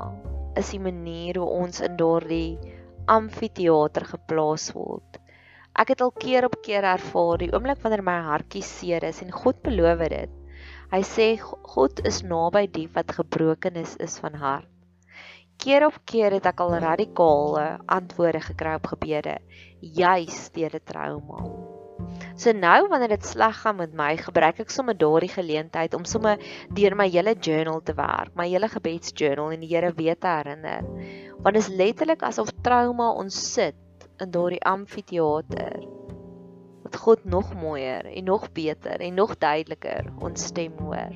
is 0.58 0.72
die 0.74 0.82
manier 0.82 1.38
hoe 1.38 1.50
ons 1.66 1.82
in 1.82 1.98
daardie 1.98 2.58
amfitheater 3.08 4.06
geplaas 4.06 4.72
word. 4.78 5.19
Ek 5.80 5.94
het 5.94 6.02
al 6.04 6.12
keer 6.12 6.44
op 6.44 6.58
keer 6.60 6.84
ervaar 6.84 7.40
die 7.40 7.54
oomblik 7.54 7.80
wanneer 7.80 8.02
my 8.04 8.18
hartjie 8.26 8.64
seer 8.68 9.06
is 9.08 9.22
en 9.24 9.30
God 9.32 9.62
beloof 9.64 10.02
dit. 10.12 10.34
Hy 10.92 11.00
sê 11.08 11.28
God 11.40 12.02
is 12.10 12.20
naby 12.28 12.66
die 12.74 12.90
wat 12.98 13.14
gebroken 13.16 13.80
is 13.80 13.96
is 14.04 14.18
van 14.20 14.36
hart. 14.42 14.68
keer 15.60 15.86
op 15.86 15.96
keer 16.08 16.36
het 16.36 16.46
ek 16.52 16.62
al 16.64 16.78
radikale 16.84 17.64
antwoorde 17.96 18.40
gekry 18.44 18.76
op 18.80 18.92
gebede, 18.92 19.38
juis 19.80 20.38
deur 20.56 20.76
'n 20.76 20.86
trauma. 20.92 21.40
So 22.36 22.52
nou 22.52 22.88
wanneer 22.92 23.16
dit 23.16 23.26
sleg 23.26 23.56
gaan 23.64 23.76
met 23.76 23.94
my, 23.94 24.16
gebruik 24.18 24.60
ek 24.60 24.70
sommer 24.70 24.98
daardie 24.98 25.32
geleentheid 25.32 25.94
om 25.94 26.06
sommer 26.06 26.40
deur 26.76 26.96
my 26.96 27.10
hele 27.10 27.36
journal 27.40 27.82
te 27.82 27.94
werk, 27.94 28.36
my 28.36 28.48
hele 28.48 28.68
gebedsjournal 28.68 29.52
en 29.52 29.60
die 29.60 29.76
Here 29.76 29.94
weer 29.96 30.16
te 30.16 30.28
herinner. 30.28 30.84
Want 31.40 31.56
dit 31.56 31.64
is 31.64 31.76
letterlik 31.76 32.24
asof 32.24 32.52
trauma 32.64 33.12
ons 33.12 33.54
sit 33.54 33.76
in 34.22 34.32
daardie 34.32 34.64
amfitheater. 34.64 35.88
Dat 36.84 36.96
God 36.96 37.24
nog 37.24 37.54
mooier 37.54 38.06
en 38.06 38.24
nog 38.24 38.52
beter 38.52 39.00
en 39.00 39.14
nog 39.14 39.38
duideliker 39.38 40.14
ons 40.20 40.44
stem 40.44 40.74
hoor. 40.78 41.12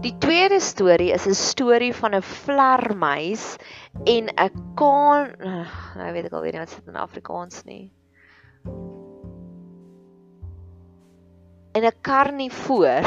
Die 0.00 0.18
tweede 0.18 0.60
storie 0.60 1.10
is 1.10 1.26
'n 1.26 1.34
storie 1.34 1.94
van 1.94 2.14
'n 2.14 2.22
vlermuis 2.22 3.56
en 4.04 4.24
'n 4.28 4.74
kaan, 4.74 5.34
nou 5.96 6.12
weet 6.12 6.24
ek 6.24 6.32
al 6.32 6.40
weer 6.40 6.52
nie 6.52 6.60
wat 6.60 6.68
dit 6.68 6.86
in 6.86 6.96
Afrikaans 6.96 7.64
nie. 7.64 7.95
En 11.76 11.84
'n 11.84 11.96
karnivoor. 12.00 13.04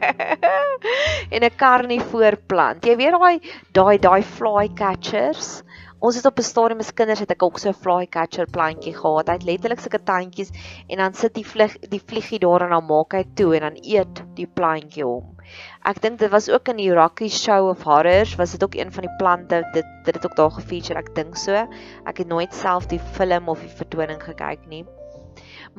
en 1.34 1.40
'n 1.46 1.56
karnivoor 1.56 2.36
plant. 2.50 2.84
Jy 2.84 2.96
weet 2.96 3.14
daai 3.18 3.36
daai 3.78 3.98
daai 3.98 4.22
fly 4.22 4.66
catchers 4.74 5.60
Ons 6.00 6.16
het 6.16 6.24
op 6.24 6.38
'n 6.40 6.48
stadium 6.48 6.78
as 6.80 6.94
kinders 6.96 7.20
het 7.20 7.32
ek 7.34 7.42
ook 7.42 7.58
so 7.58 7.68
'n 7.68 7.76
flycatcher 7.84 8.46
plantjie 8.56 8.94
gehad. 8.96 9.28
Hy 9.28 9.34
het 9.36 9.44
letterlik 9.48 9.80
sulke 9.80 10.00
tandjies 10.10 10.50
en 10.88 10.96
dan 10.96 11.12
sit 11.14 11.34
die 11.34 11.44
vlieg 11.44 11.74
die 11.94 12.00
vliegie 12.00 12.38
daar 12.40 12.62
en 12.64 12.70
dan 12.70 12.86
maak 12.86 13.12
hy 13.12 13.24
toe 13.34 13.54
en 13.56 13.60
dan 13.60 13.76
eet 13.82 14.22
die 14.34 14.46
plantjie 14.46 15.04
hom. 15.04 15.36
Ek 15.84 16.00
dink 16.00 16.18
dit 16.18 16.30
was 16.30 16.48
ook 16.48 16.68
in 16.68 16.76
die 16.76 16.94
Rocky 16.94 17.28
Show 17.28 17.68
of 17.68 17.82
Horrors, 17.82 18.34
was 18.36 18.52
dit 18.52 18.64
ook 18.64 18.74
een 18.74 18.92
van 18.92 19.02
die 19.02 19.16
plante 19.18 19.60
dit 19.72 19.84
dit 20.04 20.14
het 20.14 20.24
ook 20.24 20.36
daar 20.36 20.50
gefeature, 20.50 20.98
ek 20.98 21.14
dink 21.14 21.36
so. 21.36 21.68
Ek 22.06 22.16
het 22.16 22.28
nooit 22.28 22.54
self 22.54 22.86
die 22.86 23.00
film 23.12 23.48
of 23.48 23.60
die 23.60 23.76
vertoning 23.76 24.22
gekyk 24.22 24.66
nie. 24.66 24.86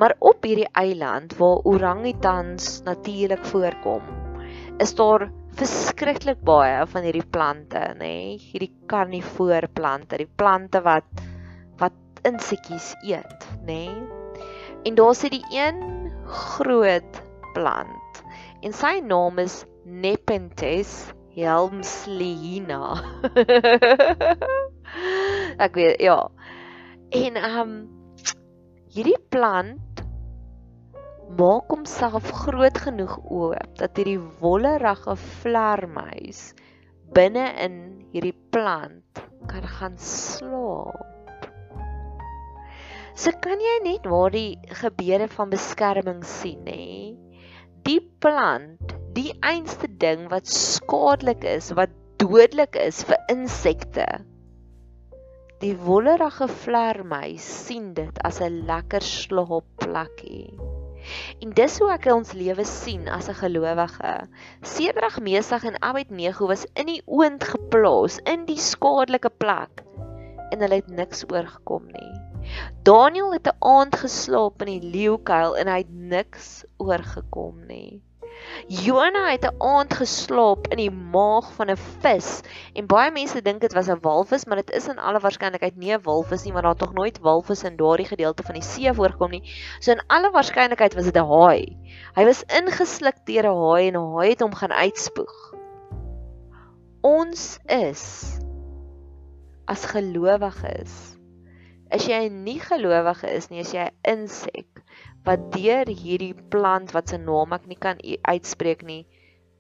Maar 0.02 0.16
op 0.18 0.42
hierdie 0.42 0.70
eiland 0.74 1.36
waar 1.38 1.60
orangutans 1.70 2.80
natuurlik 2.84 3.44
voorkom, 3.46 4.02
is 4.82 4.96
daar 4.98 5.28
verskriklik 5.60 6.40
baie 6.42 6.88
van 6.90 7.06
hierdie 7.06 7.28
plante, 7.30 7.84
nê? 8.00 8.00
Nee? 8.00 8.40
Hierdie 8.42 8.72
karnivoor 8.90 9.68
plante, 9.78 10.18
die 10.18 10.30
plante 10.42 10.82
wat 10.82 11.22
wat 11.78 12.26
insekkies 12.26 12.96
eet, 13.06 13.46
nê? 13.68 13.84
Nee? 13.86 14.50
En 14.90 14.98
daar's 14.98 15.22
hierdie 15.22 15.46
een 15.54 16.10
groot 16.26 17.22
plant. 17.54 18.24
En 18.66 18.74
sy 18.74 18.96
naam 19.06 19.38
is 19.46 19.62
Nepenthes 19.86 21.12
helmsleena. 21.38 22.98
Ek 25.66 25.78
weet, 25.78 26.02
ja. 26.02 26.20
En 27.22 27.38
ehm 27.38 27.62
um, 27.62 27.80
hierdie 28.92 29.20
plant 29.30 29.91
maak 31.40 31.72
homself 31.72 32.32
groot 32.44 32.78
genoeg 32.86 33.18
oop 33.24 33.78
dat 33.80 33.98
hierdie 34.00 34.20
wollerige 34.42 35.16
vlermuis 35.42 36.52
binne 37.16 37.46
in 37.66 37.76
hierdie 38.14 38.36
plant 38.54 39.24
kan 39.52 39.66
gaan 39.68 39.98
slaap. 39.98 41.48
So 43.16 43.34
kan 43.44 43.60
jy 43.60 43.78
net 43.84 44.08
waar 44.08 44.32
die 44.34 44.58
gebeure 44.82 45.28
van 45.32 45.52
beskerming 45.52 46.24
sien 46.26 46.64
nê. 46.66 47.14
Die 47.86 48.00
plant, 48.24 48.96
die 49.18 49.34
einste 49.44 49.90
ding 50.02 50.30
wat 50.32 50.48
skadelik 50.48 51.44
is, 51.44 51.72
wat 51.76 51.94
dodelik 52.22 52.78
is 52.80 53.04
vir 53.10 53.20
insekte. 53.34 54.08
Die 55.62 55.76
wollerige 55.78 56.48
vlermuis 56.64 57.46
sien 57.68 57.92
dit 57.98 58.22
as 58.26 58.40
'n 58.42 58.64
lekker 58.70 59.04
slaapplekkie. 59.06 60.71
En 61.42 61.54
dis 61.58 61.78
hoe 61.80 61.92
ek 61.94 62.06
ons 62.14 62.34
lewe 62.38 62.66
sien 62.66 63.08
as 63.10 63.30
'n 63.30 63.38
gelowige. 63.44 64.14
Sedrag 64.62 65.20
Mesach 65.20 65.64
en 65.64 65.82
Abednego 65.82 66.48
was 66.48 66.66
in 66.74 66.86
die 66.86 67.02
oond 67.06 67.44
geplaas 67.44 68.20
in 68.26 68.46
die 68.46 68.60
skadelike 68.60 69.30
plek 69.30 69.84
en 70.52 70.60
hulle 70.60 70.82
het 70.82 70.92
niks 70.92 71.24
oorgekom 71.32 71.88
nie. 71.88 72.14
Daniel 72.84 73.34
het 73.34 73.48
'n 73.48 73.58
aand 73.60 73.96
geslaap 73.96 74.62
in 74.62 74.80
die 74.80 74.90
leeukuil 74.96 75.58
en 75.58 75.68
hy 75.68 75.78
het 75.78 75.94
niks 75.94 76.64
oorgekom 76.78 77.66
nie. 77.68 78.02
Jona 78.68 79.30
het 79.32 79.46
'n 79.46 79.56
aand 79.58 79.94
geslaap 79.94 80.68
in 80.68 80.78
die 80.78 80.92
maag 80.92 81.52
van 81.54 81.70
'n 81.70 81.78
vis 82.02 82.42
en 82.74 82.88
baie 82.88 83.12
mense 83.12 83.42
dink 83.42 83.62
dit 83.62 83.74
was 83.74 83.88
'n 83.88 84.00
walvis, 84.02 84.46
maar 84.46 84.56
dit 84.56 84.72
is 84.72 84.88
in 84.88 85.00
alle 85.00 85.20
waarskynlikheid 85.20 85.76
nie 85.78 85.94
'n 85.94 86.02
walvis 86.04 86.44
nie, 86.44 86.54
want 86.54 86.64
daar 86.64 86.76
tog 86.76 86.94
nooit 86.94 87.20
walvis 87.20 87.64
in 87.64 87.76
daardie 87.76 88.08
gedeelte 88.08 88.44
van 88.44 88.54
die 88.54 88.64
see 88.64 88.94
voorkom 88.94 89.32
nie. 89.32 89.44
So 89.80 89.92
in 89.92 90.04
alle 90.08 90.32
waarskynlikheid 90.32 90.94
was 90.94 91.06
dit 91.06 91.16
'n 91.16 91.28
haai. 91.28 91.78
Hy 92.16 92.26
was 92.26 92.44
ingesluk 92.44 93.26
deur 93.26 93.46
'n 93.46 93.58
haai 93.58 93.88
en 93.88 93.96
'n 93.96 94.14
haai 94.16 94.30
het 94.30 94.42
hom 94.42 94.54
gaan 94.56 94.72
uitspoeg. 94.72 95.54
Ons 97.02 97.60
is 97.66 98.40
as 99.66 99.86
gelowiges. 99.86 101.11
As 101.92 102.08
jy 102.08 102.30
nie 102.30 102.60
gelowige 102.60 103.28
is 103.36 103.50
nie, 103.52 103.60
as 103.60 103.74
jy 103.76 103.88
'n 103.90 103.98
insek 104.16 104.84
wat 105.26 105.52
deur 105.54 105.90
hierdie 105.90 106.34
plant 106.54 106.94
wat 106.96 107.10
se 107.10 107.18
naam 107.18 107.54
ek 107.54 107.68
nie 107.68 107.80
kan 107.88 108.00
uitspreek 108.24 108.84
nie 108.84 109.04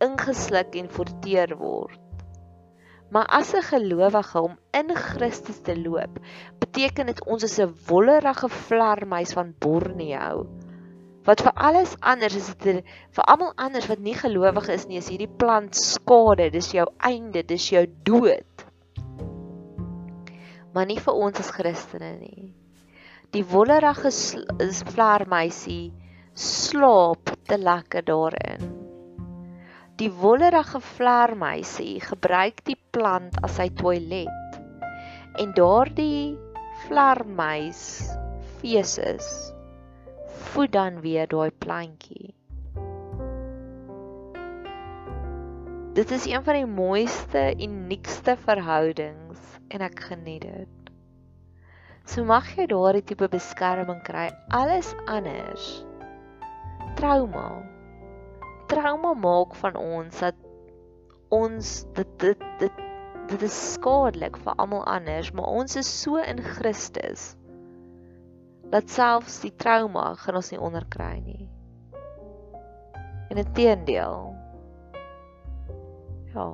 ingesluk 0.01 0.75
en 0.79 0.89
forteer 0.89 1.53
word. 1.57 1.99
Maar 3.11 3.27
as 3.39 3.53
'n 3.53 3.61
gelowige 3.61 4.41
om 4.41 4.57
in 4.71 4.95
Christus 4.95 5.59
te 5.61 5.75
loop, 5.75 6.19
beteken 6.59 7.05
dit 7.05 7.25
ons 7.25 7.43
is 7.43 7.59
'n 7.59 7.75
wollerige 7.87 8.49
vlermuis 8.49 9.33
van 9.33 9.53
Borneo. 9.59 10.47
Wat 11.23 11.41
vir 11.41 11.53
alles 11.53 11.95
anders 11.99 12.35
is 12.35 12.55
dit 12.55 12.85
vir 13.15 13.25
almal 13.25 13.53
anders 13.55 13.87
wat 13.87 13.99
nie 13.99 14.15
gelowig 14.15 14.67
is 14.69 14.87
nie, 14.87 14.97
is 14.97 15.09
hierdie 15.09 15.35
plant 15.37 15.75
skade, 15.75 16.49
dis 16.49 16.71
jou 16.71 16.87
einde, 16.97 17.43
dis 17.43 17.69
jou 17.69 17.85
dood. 18.03 18.50
Maar 20.73 20.87
nie 20.87 20.99
vir 21.03 21.17
ons 21.25 21.39
as 21.41 21.51
Christene 21.51 22.13
nie. 22.19 22.51
Die 23.35 23.43
wollerige 23.47 24.11
vlermuisie 24.91 25.91
slaap 26.35 27.33
te 27.47 27.57
lekker 27.59 28.05
daarin. 28.07 28.71
Die 29.99 30.09
wollerige 30.11 30.79
vlermuisie 30.95 31.99
gebruik 32.03 32.63
die 32.67 32.77
plant 32.95 33.35
as 33.43 33.57
sy 33.59 33.69
toilet. 33.81 34.59
En 35.39 35.51
daardie 35.55 36.37
vlermuis 36.87 37.83
feeses 38.59 39.27
voed 40.51 40.71
dan 40.75 40.99
weer 41.03 41.27
daai 41.31 41.51
plantjie. 41.51 42.33
Dit 45.93 46.11
is 46.11 46.25
een 46.25 46.43
van 46.43 46.55
die 46.55 46.67
mooiste 46.67 47.51
uniekste 47.59 48.37
verhoudings 48.39 49.30
en 49.71 49.83
ek 49.85 50.03
geniet 50.11 50.45
dit. 50.45 50.91
So 52.09 52.25
mag 52.27 52.47
jy 52.57 52.67
daardie 52.71 53.03
tipe 53.07 53.27
beskerming 53.31 54.01
kry. 54.05 54.29
Alles 54.57 54.91
anders. 55.07 55.67
Trauma. 56.99 57.45
Trauma 58.71 59.13
maak 59.15 59.55
van 59.61 59.77
ons 59.79 60.23
dat 60.23 60.37
ons 61.31 61.75
dit 61.95 62.15
dit 62.19 62.47
dit 62.59 62.81
dit 63.31 63.43
is 63.47 63.57
skadelik 63.77 64.35
vir 64.43 64.57
almal 64.59 64.83
anders, 64.89 65.29
maar 65.31 65.47
ons 65.47 65.77
is 65.79 65.87
so 65.87 66.19
in 66.19 66.41
Christus 66.43 67.31
dat 68.71 68.91
selfs 68.91 69.39
die 69.43 69.53
trauma 69.55 70.13
gaan 70.19 70.39
ons 70.39 70.51
nie 70.51 70.59
onderkry 70.59 71.13
nie. 71.23 71.47
En 73.31 73.39
inteendeel. 73.39 74.31
Ja. 76.35 76.47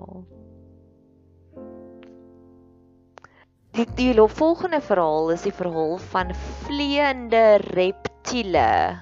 Die 3.78 3.86
die 3.94 4.28
volgende 4.34 4.80
verhaal 4.82 5.28
is 5.30 5.44
die 5.46 5.54
verhaal 5.54 6.00
van 6.10 6.32
vleiende 6.66 7.60
reptiele. 7.62 8.98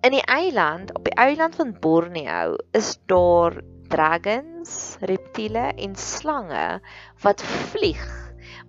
In 0.00 0.14
die 0.14 0.22
eiland, 0.24 0.94
op 0.96 1.04
die 1.04 1.12
eiland 1.20 1.58
van 1.58 1.74
Borneo, 1.76 2.54
is 2.72 2.94
daar 3.12 3.58
dragons, 3.92 4.96
reptiele 5.04 5.66
en 5.76 5.96
slange 6.00 6.80
wat 7.20 7.44
vlieg, 7.44 8.06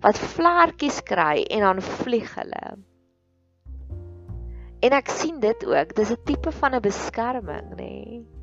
wat 0.04 0.20
vlekkies 0.34 1.00
kry 1.08 1.46
en 1.48 1.64
dan 1.64 1.80
vlieg 2.02 2.34
hulle. 2.36 2.76
En 4.84 4.98
ek 5.00 5.08
sien 5.08 5.40
dit 5.40 5.64
ook, 5.64 5.96
dis 5.96 6.12
'n 6.12 6.20
tipe 6.28 6.52
van 6.52 6.76
'n 6.76 6.84
beskerming, 6.84 7.72
nê? 7.72 7.88
Nee. 8.04 8.39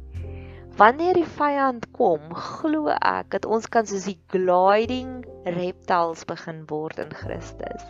Wanneer 0.77 1.17
die 1.17 1.25
vyand 1.25 1.87
kom, 1.97 2.27
glo 2.37 2.91
ek 2.93 3.31
dat 3.33 3.45
ons 3.49 3.65
kan 3.73 3.87
soos 3.89 4.05
die 4.05 4.19
gliding 4.29 5.23
reptiles 5.45 6.21
begin 6.29 6.65
word 6.69 6.99
in 7.01 7.13
Christus. 7.17 7.85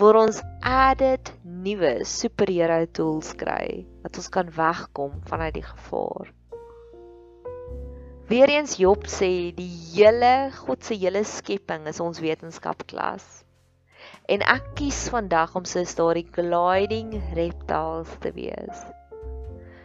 waar 0.00 0.16
ons 0.16 0.38
added 0.64 1.32
nuwe 1.44 1.90
superhero 2.08 2.78
tools 2.96 3.34
kry 3.36 3.84
wat 4.04 4.16
ons 4.16 4.30
kan 4.32 4.48
wegkom 4.56 5.18
vanuit 5.28 5.58
die 5.58 5.66
gevaar. 5.66 6.30
Weereens 8.30 8.78
Job 8.80 9.04
sê 9.10 9.52
die 9.52 9.68
hele 9.92 10.48
God 10.62 10.86
se 10.86 10.96
hele 10.96 11.24
skepping 11.28 11.84
is 11.90 12.00
ons 12.00 12.22
wetenskapklas. 12.24 13.26
En 14.32 14.40
ek 14.54 14.72
kies 14.80 15.04
vandag 15.12 15.52
om 15.58 15.68
soos 15.68 15.92
daardie 15.98 16.28
gliding 16.32 17.12
reptiles 17.36 18.16
te 18.24 18.32
wees. 18.38 18.86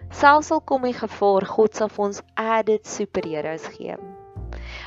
Selfs 0.10 0.52
al 0.52 0.62
kom 0.62 0.86
die 0.88 0.96
gevaar, 0.96 1.46
God 1.46 1.76
sal 1.76 1.90
vir 1.92 2.06
ons 2.06 2.22
added 2.40 2.88
superheroes 2.88 3.66
gee. 3.76 3.98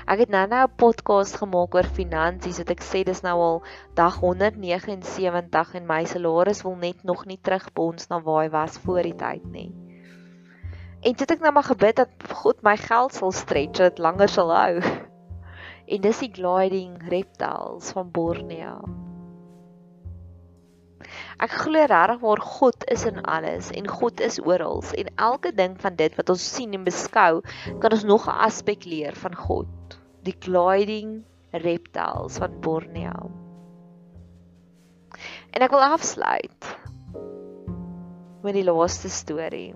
Ek 0.09 0.23
het 0.23 0.31
nou-nou 0.33 0.63
'n 0.67 0.77
podcast 0.81 1.37
gemaak 1.41 1.75
oor 1.75 1.89
finansies 1.99 2.59
wat 2.63 2.71
ek 2.71 2.81
sê 2.81 3.03
dis 3.05 3.21
nou 3.23 3.37
al 3.49 3.63
dag 3.95 4.17
179 4.21 5.75
en 5.75 5.87
my 5.87 6.05
salaris 6.05 6.63
wil 6.63 6.77
net 6.77 7.05
nog 7.05 7.27
nie 7.27 7.39
terugbons 7.39 8.09
na 8.09 8.21
waar 8.21 8.43
hy 8.45 8.51
was 8.51 8.79
voor 8.79 9.03
die 9.03 9.15
tyd 9.15 9.45
nie. 9.53 9.71
En 11.01 11.13
dit 11.13 11.31
ek 11.31 11.41
nou 11.41 11.53
maar 11.53 11.69
gebid 11.69 11.97
dat 11.97 12.11
God 12.43 12.63
my 12.63 12.77
geld 12.77 13.13
sal 13.13 13.33
stretch 13.33 13.79
dat 13.79 13.97
dit 13.97 13.99
langer 13.99 14.29
sal 14.29 14.55
hou. 14.55 14.81
En 15.91 16.01
dis 16.01 16.19
die 16.19 16.33
gliding 16.33 17.09
reptiles 17.09 17.93
van 17.93 18.11
Borneo. 18.11 18.81
Ek 21.41 21.55
glo 21.65 21.85
regtig 21.89 22.21
waar 22.21 22.43
God 22.45 22.85
is 22.93 23.07
in 23.09 23.21
alles 23.25 23.71
en 23.77 23.89
God 23.89 24.21
is 24.21 24.41
oral 24.45 24.83
en 24.99 25.11
elke 25.17 25.53
ding 25.57 25.77
van 25.81 25.97
dit 25.97 26.17
wat 26.19 26.33
ons 26.33 26.47
sien 26.55 26.75
en 26.77 26.85
beskou 26.85 27.41
kan 27.81 27.93
ons 27.97 28.05
nog 28.05 28.29
'n 28.29 28.41
aspek 28.49 28.85
leer 28.85 29.17
van 29.17 29.35
God 29.35 29.99
die 30.25 30.37
gliding 30.37 31.23
reptiles 31.53 32.39
van 32.39 32.61
Borneo. 32.61 33.31
En 35.51 35.63
ek 35.63 35.73
wil 35.75 35.83
afsluit 35.83 36.69
met 38.43 38.55
die 38.55 38.65
laaste 38.65 39.11
storie. 39.13 39.75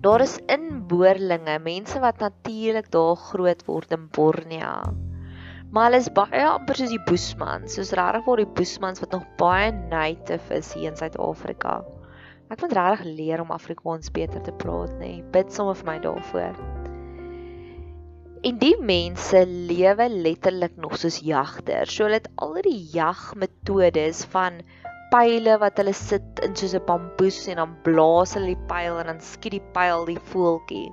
Daar 0.00 0.24
is 0.24 0.38
inboorlinge, 0.50 1.58
mense 1.58 2.00
wat 2.00 2.18
natuurlik 2.18 2.90
daar 2.90 3.16
groot 3.16 3.64
word 3.66 3.92
in 3.92 4.08
Borneo. 4.08 5.03
Maar 5.74 5.88
hulle 5.88 5.98
is 6.04 6.12
baie 6.14 6.42
amper 6.46 6.78
soos 6.78 6.92
die 6.92 7.02
Boesmans, 7.02 7.74
soos 7.74 7.88
regtig 7.98 8.22
waar 8.28 8.38
die 8.38 8.52
Boesmans 8.58 9.00
wat 9.02 9.14
nog 9.16 9.24
baie 9.40 9.72
native 9.74 10.54
is 10.54 10.68
hier 10.76 10.92
in 10.92 10.98
Suid-Afrika. 11.00 11.80
Ek 12.54 12.62
moet 12.62 12.76
regtig 12.78 13.08
leer 13.18 13.42
om 13.42 13.50
Afrikaans 13.50 14.12
beter 14.14 14.44
te 14.46 14.54
praat, 14.54 14.92
nê. 15.00 15.16
Nee. 15.16 15.24
Bid 15.34 15.50
sommer 15.50 15.74
vir 15.80 15.88
my 15.88 15.96
daarvoor. 16.04 16.62
En 18.46 18.62
die 18.62 18.76
mense 18.78 19.42
lewe 19.48 20.06
letterlik 20.12 20.78
nog 20.78 20.94
soos 21.00 21.18
jagters. 21.26 21.90
So 21.90 22.06
hulle 22.06 22.20
het 22.20 22.30
al 22.44 22.60
die 22.62 22.78
jagmetodes 22.94 24.22
van 24.30 24.62
pile 25.10 25.58
wat 25.58 25.82
hulle 25.82 25.96
sit 25.96 26.44
in 26.46 26.54
soos 26.54 26.78
'n 26.78 26.86
bamboes 26.86 27.48
en 27.50 27.58
dan 27.64 27.78
blaas 27.82 28.38
hulle 28.38 28.54
die 28.54 28.66
pyl 28.70 29.00
en 29.02 29.10
dan 29.10 29.24
skiet 29.32 29.58
die 29.58 29.66
pyl 29.74 30.06
die 30.06 30.22
voeltjie. 30.30 30.92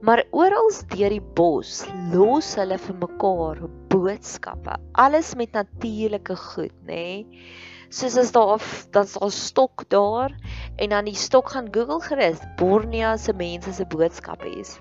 Maar 0.00 0.24
oral 0.30 0.70
deur 0.94 1.10
die 1.10 1.24
bos 1.34 1.84
los 2.12 2.54
hulle 2.54 2.78
vir 2.78 2.98
mekaar 3.00 3.62
boodskappe. 3.90 4.76
Alles 4.92 5.34
met 5.34 5.52
natuurlike 5.52 6.36
goed, 6.36 6.74
nê? 6.86 7.24
Nee? 7.24 7.46
Soos 7.90 8.18
as 8.20 8.32
daar 8.32 8.60
dan's 8.92 9.14
daar 9.16 9.26
'n 9.26 9.30
stok 9.30 9.88
daar 9.88 10.32
en 10.76 10.88
dan 10.88 11.04
die 11.04 11.16
stok 11.16 11.48
gaan 11.50 11.72
Google 11.72 12.00
gerus 12.00 12.40
Borneo 12.56 13.16
se 13.16 13.32
mense 13.32 13.72
se 13.72 13.84
boodskappe 13.84 14.50
is 14.60 14.78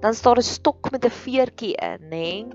dan 0.00 0.14
staan 0.14 0.38
'n 0.38 0.42
stok 0.42 0.90
met 0.90 1.04
'n 1.04 1.10
veertjie 1.10 1.74
in, 1.90 2.00
nê? 2.00 2.08
Nee? 2.08 2.46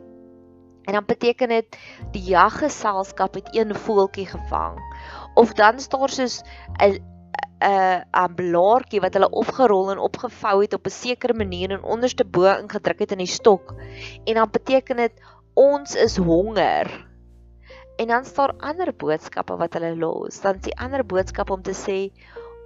En 0.82 0.94
dan 0.94 1.06
beteken 1.06 1.48
dit 1.48 1.77
die 2.12 2.22
jaggeselskap 2.22 3.34
het 3.34 3.56
een 3.56 3.75
voeltjie 3.75 4.25
gevang. 4.25 4.80
Of 5.34 5.53
dan 5.53 5.80
staan 5.80 6.10
soos 6.10 6.41
'n 6.82 7.11
'n 7.62 8.01
'n 8.23 8.36
blaartjie 8.36 9.01
wat 9.03 9.13
hulle 9.13 9.29
opgerol 9.43 9.91
en 9.91 10.01
opgevou 10.08 10.56
het 10.62 10.73
op 10.73 10.88
'n 10.88 10.97
sekere 10.97 11.34
manier 11.34 11.71
en 11.71 11.84
onderste 11.84 12.25
bo 12.25 12.49
ingedruk 12.49 12.99
het 12.99 13.12
in 13.12 13.23
die 13.23 13.36
stok. 13.39 13.75
En 14.25 14.34
dan 14.34 14.49
beteken 14.51 14.97
dit 14.97 15.13
ons 15.53 15.95
is 15.95 16.17
honger. 16.17 17.10
En 17.95 18.08
dan 18.08 18.25
staan 18.25 18.60
ander 18.60 18.93
boodskappe 18.95 19.58
wat 19.58 19.73
hulle 19.73 19.95
los. 19.95 20.41
Dan 20.41 20.56
is 20.56 20.62
die 20.62 20.79
ander 20.79 21.06
boodskap 21.06 21.49
om 21.49 21.62
te 21.62 21.75
sê 21.77 22.10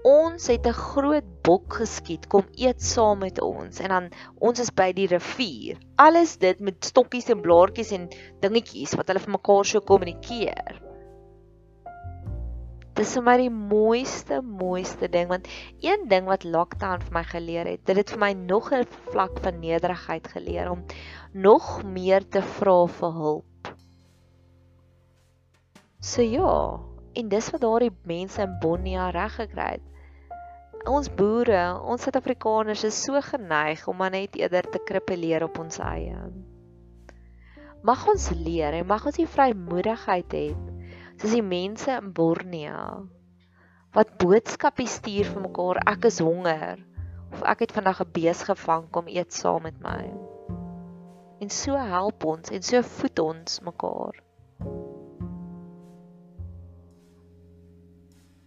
ons 0.06 0.48
het 0.48 0.68
'n 0.68 0.72
groot 0.72 1.28
bok 1.42 1.74
geskiet, 1.82 2.28
kom 2.28 2.46
eet 2.54 2.82
saam 2.82 3.20
met 3.20 3.42
ons 3.42 3.80
en 3.80 3.90
dan 3.90 4.10
ons 4.40 4.60
is 4.60 4.70
by 4.70 4.94
die 4.94 5.08
rivier. 5.08 5.78
Alles 5.96 6.38
dit 6.38 6.60
met 6.60 6.86
stokkies 6.86 7.30
en 7.30 7.42
blaartjies 7.42 7.92
en 7.92 8.10
dingetjies 8.40 8.94
wat 8.96 9.08
hulle 9.08 9.20
vir 9.20 9.32
mekaar 9.32 9.66
so 9.66 9.80
kommunikeer. 9.80 10.85
Dis 12.96 13.14
vir 13.18 13.26
my 13.28 13.36
die 13.42 13.52
mooiste 13.52 14.40
mooiste 14.42 15.10
ding 15.12 15.28
want 15.32 15.50
een 15.84 16.06
ding 16.12 16.30
wat 16.32 16.46
lockdown 16.48 17.04
vir 17.04 17.18
my 17.18 17.24
geleer 17.28 17.68
het, 17.68 17.84
dit 17.86 17.98
het 18.00 18.14
vir 18.14 18.22
my 18.24 18.32
nog 18.34 18.72
'n 18.74 18.86
vlak 19.12 19.40
van 19.44 19.60
nederigheid 19.60 20.28
geleer 20.28 20.72
om 20.72 20.86
nog 21.34 21.84
meer 21.84 22.24
te 22.28 22.42
vra 22.42 22.86
vir 22.88 23.12
hulp. 23.12 23.74
So 26.00 26.22
ja, 26.22 26.80
en 27.14 27.30
dis 27.30 27.50
wat 27.52 27.62
daardie 27.62 27.92
mense 28.04 28.42
in 28.42 28.58
Bonnia 28.62 29.10
reg 29.10 29.36
gekry 29.36 29.72
het 29.76 29.92
ons 30.90 31.10
boere, 31.10 31.62
ons 31.90 32.04
Suid-Afrikaners 32.06 32.84
is 32.86 32.98
so 33.08 33.20
geneig 33.26 33.86
om 33.90 33.98
maar 33.98 34.14
net 34.14 34.36
eerder 34.38 34.68
te 34.70 34.82
krippeleer 34.86 35.46
op 35.48 35.58
ons 35.60 35.80
eie. 35.82 36.18
Mag 37.86 38.06
ons 38.10 38.30
leer 38.38 38.80
en 38.80 38.88
mag 38.90 39.06
ons 39.06 39.18
die 39.18 39.30
vrymoedigheid 39.30 40.34
hê 40.34 40.48
soos 41.26 41.40
die 41.40 41.42
mense 41.42 41.90
in 41.90 42.12
Borneo 42.14 43.08
wat 43.98 44.12
boodskappe 44.22 44.86
stuur 44.86 45.26
vir 45.32 45.42
mekaar 45.42 45.80
ek 45.90 46.06
is 46.12 46.20
honger 46.22 46.84
of 47.34 47.42
ek 47.50 47.64
het 47.66 47.74
vandag 47.74 48.02
'n 48.04 48.12
bees 48.14 48.44
gevang 48.46 48.86
kom 48.94 49.10
eet 49.10 49.34
saam 49.34 49.64
met 49.66 49.80
my. 49.82 50.04
En 51.42 51.50
so 51.50 51.74
help 51.74 52.26
ons 52.30 52.52
en 52.52 52.62
so 52.62 52.82
voed 52.82 53.20
ons 53.20 53.60
mekaar. 53.66 54.22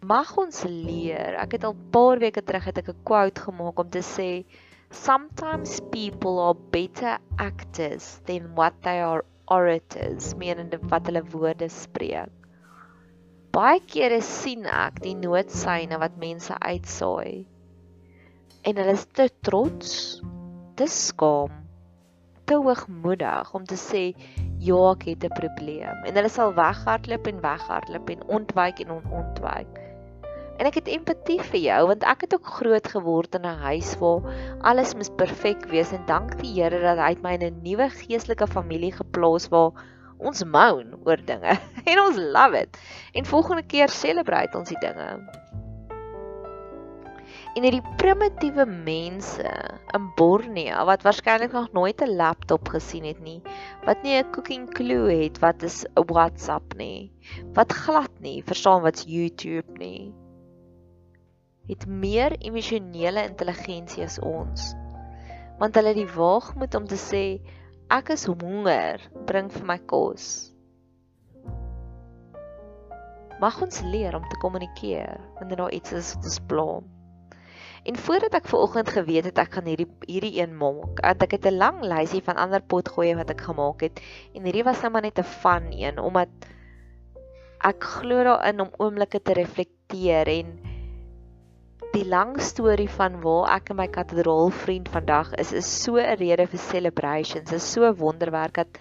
mag 0.09 0.31
ons 0.39 0.63
leer. 0.65 1.35
Ek 1.43 1.59
het 1.59 1.65
al 1.65 1.75
'n 1.75 1.91
paar 1.91 2.19
weke 2.23 2.43
terug 2.43 2.65
het 2.65 2.79
ek 2.79 2.89
'n 2.95 3.03
quote 3.05 3.41
gemaak 3.41 3.79
om 3.79 3.91
te 3.91 4.03
sê 4.03 4.47
sometimes 4.91 5.81
people 5.91 6.39
are 6.41 6.59
better 6.71 7.19
actors 7.37 8.21
than 8.25 8.55
what 8.55 8.73
they 8.83 9.03
are 9.03 9.25
orators, 9.51 10.35
menende 10.35 10.79
wat 10.89 11.07
hulle 11.07 11.25
woorde 11.35 11.69
spreek. 11.69 12.38
Baie 13.49 13.81
kere 13.89 14.19
sien 14.21 14.67
ek 14.69 14.99
die 15.01 15.15
noodsyne 15.17 15.97
wat 16.03 16.19
mense 16.21 16.53
uitsaai. 16.61 17.47
En 18.69 18.77
hulle 18.77 18.93
is 18.93 19.07
te 19.17 19.25
trots, 19.47 19.95
te 20.77 20.89
skaam, 20.93 21.55
te 22.45 22.59
hoogmoedig 22.61 23.55
om 23.57 23.65
te 23.71 23.79
sê 23.81 24.03
ja, 24.61 24.83
ek 24.93 25.07
het 25.09 25.25
'n 25.25 25.39
probleem. 25.41 26.05
En 26.05 26.21
hulle 26.21 26.29
sal 26.29 26.53
weghardloop 26.61 27.27
en 27.33 27.41
weghardloop 27.41 28.11
en 28.15 28.27
ontwyk 28.39 28.85
en 28.85 28.93
ontwyk. 29.01 29.81
En 30.59 30.67
ek 30.67 30.81
het 30.83 30.89
empatie 30.93 31.41
vir 31.41 31.61
jou 31.65 31.83
want 31.87 32.05
ek 32.05 32.27
het 32.27 32.35
ook 32.35 32.55
groot 32.61 32.87
geword 32.95 33.35
in 33.35 33.47
'n 33.49 33.63
huis 33.65 33.97
waar 33.97 34.29
alles 34.61 34.95
mis 34.95 35.11
perfek 35.17 35.65
wees. 35.73 35.93
En 35.93 36.05
dank 36.07 36.37
die 36.43 36.53
Here 36.53 36.81
dat 36.81 36.99
hy 36.99 37.17
my 37.23 37.33
in 37.41 37.47
'n 37.49 37.63
nuwe 37.63 37.89
geestelike 37.89 38.47
familie 38.47 38.93
geplaas 38.93 39.49
waar 39.49 39.73
ons 40.19 40.45
moan 40.45 40.97
oor 41.07 41.21
dinge 41.25 41.55
en 41.91 42.01
ons 42.05 42.19
love 42.19 42.59
it. 42.59 42.79
En 43.15 43.29
volgende 43.29 43.65
keer 43.67 43.93
celebrate 43.93 44.59
ons 44.59 44.69
die 44.69 44.81
dinge. 44.83 45.09
En 47.57 47.65
hierdie 47.65 47.95
primitiewe 47.99 48.67
mense 48.67 49.51
in 49.97 50.07
Borneo 50.19 50.85
wat 50.87 51.03
waarskynlik 51.07 51.57
nog 51.57 51.73
nooit 51.73 52.03
'n 52.03 52.17
laptop 52.21 52.69
gesien 52.69 53.09
het 53.09 53.19
nie, 53.21 53.41
wat 53.87 54.03
nie 54.03 54.19
'n 54.19 54.31
cooking 54.31 54.69
clue 54.71 55.11
het 55.11 55.39
wat 55.43 55.63
is 55.63 55.85
'n 55.97 56.07
WhatsApp 56.07 56.77
nie, 56.77 57.11
wat 57.55 57.73
glad 57.73 58.15
nie 58.21 58.43
verstaan 58.45 58.83
wat's 58.83 59.05
YouTube 59.09 59.79
nie 59.79 60.15
het 61.69 61.85
meer 61.87 62.33
emosionele 62.41 63.23
intelligensie 63.29 64.05
as 64.05 64.19
ons. 64.25 64.73
Want 65.61 65.77
hulle 65.77 65.93
het 65.93 66.01
die 66.01 66.15
waagmoed 66.15 66.75
om 66.79 66.87
te 66.89 66.99
sê 67.01 67.23
ek 67.89 68.11
is 68.13 68.27
honger, 68.29 69.01
bring 69.25 69.49
vir 69.49 69.65
my 69.65 69.79
kos. 69.89 70.53
Mag 73.41 73.57
ons 73.65 73.81
leer 73.87 74.17
om 74.19 74.27
te 74.29 74.37
kommunikeer 74.43 75.17
wanneer 75.39 75.63
daar 75.63 75.73
iets 75.73 75.95
is 75.97 76.11
wat 76.17 76.29
ons 76.29 76.39
pla. 76.51 76.69
En 77.89 77.97
voordat 77.97 78.35
ek 78.37 78.49
ver 78.51 78.61
oggend 78.61 78.93
geweet 78.93 79.31
het 79.31 79.41
ek 79.41 79.57
gaan 79.57 79.71
hierdie 79.71 79.89
hierdie 80.05 80.35
een 80.37 80.53
maak, 80.61 81.01
want 81.01 81.25
ek 81.25 81.39
het 81.39 81.47
'n 81.49 81.57
lang 81.57 81.81
lysie 81.81 82.21
van 82.21 82.37
ander 82.37 82.61
potgoeie 82.61 83.17
wat 83.17 83.31
ek 83.31 83.47
gemaak 83.49 83.81
het 83.81 84.03
en 84.35 84.45
hierdie 84.45 84.67
was 84.67 84.83
nou 84.83 84.93
maar 84.93 85.07
net 85.09 85.19
'n 85.19 85.25
fun 85.25 85.73
een 85.73 85.99
omdat 85.99 86.29
ek 87.65 87.81
glo 87.81 88.25
daarin 88.25 88.61
om 88.61 88.75
oomblikke 88.79 89.23
te 89.23 89.33
reflekteer 89.33 90.29
en 90.29 90.68
die 91.99 92.07
lang 92.07 92.37
storie 92.39 92.91
van 92.95 93.17
waar 93.25 93.49
ek 93.57 93.73
en 93.73 93.79
my 93.81 93.89
kathedraal 93.91 94.53
vriend 94.55 94.87
vandag 94.93 95.33
is 95.43 95.51
is 95.61 95.67
so 95.67 95.99
'n 95.99 96.19
rede 96.21 96.47
vir 96.47 96.61
celebrations. 96.63 97.53
Is 97.53 97.73
so 97.73 97.91
wonderwerk 97.93 98.55
dat 98.55 98.79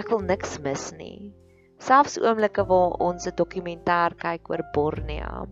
ek 0.00 0.08
wil 0.08 0.22
niks 0.24 0.58
mis 0.64 0.92
nie. 0.96 1.34
Selfs 1.78 2.16
oomblikke 2.16 2.64
waar 2.64 2.96
ons 3.08 3.26
'n 3.26 3.36
dokumentêr 3.36 4.16
kyk 4.16 4.48
oor 4.50 4.62
Borneo. 4.72 5.48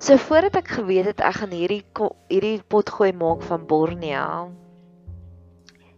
So 0.00 0.16
voordat 0.16 0.56
ek 0.56 0.68
geweet 0.68 1.04
het 1.04 1.20
ek 1.20 1.34
gaan 1.34 1.52
hierdie 1.52 1.84
hierdie 2.28 2.62
potgooi 2.64 3.12
maak 3.12 3.42
van 3.42 3.66
Borneo, 3.66 4.48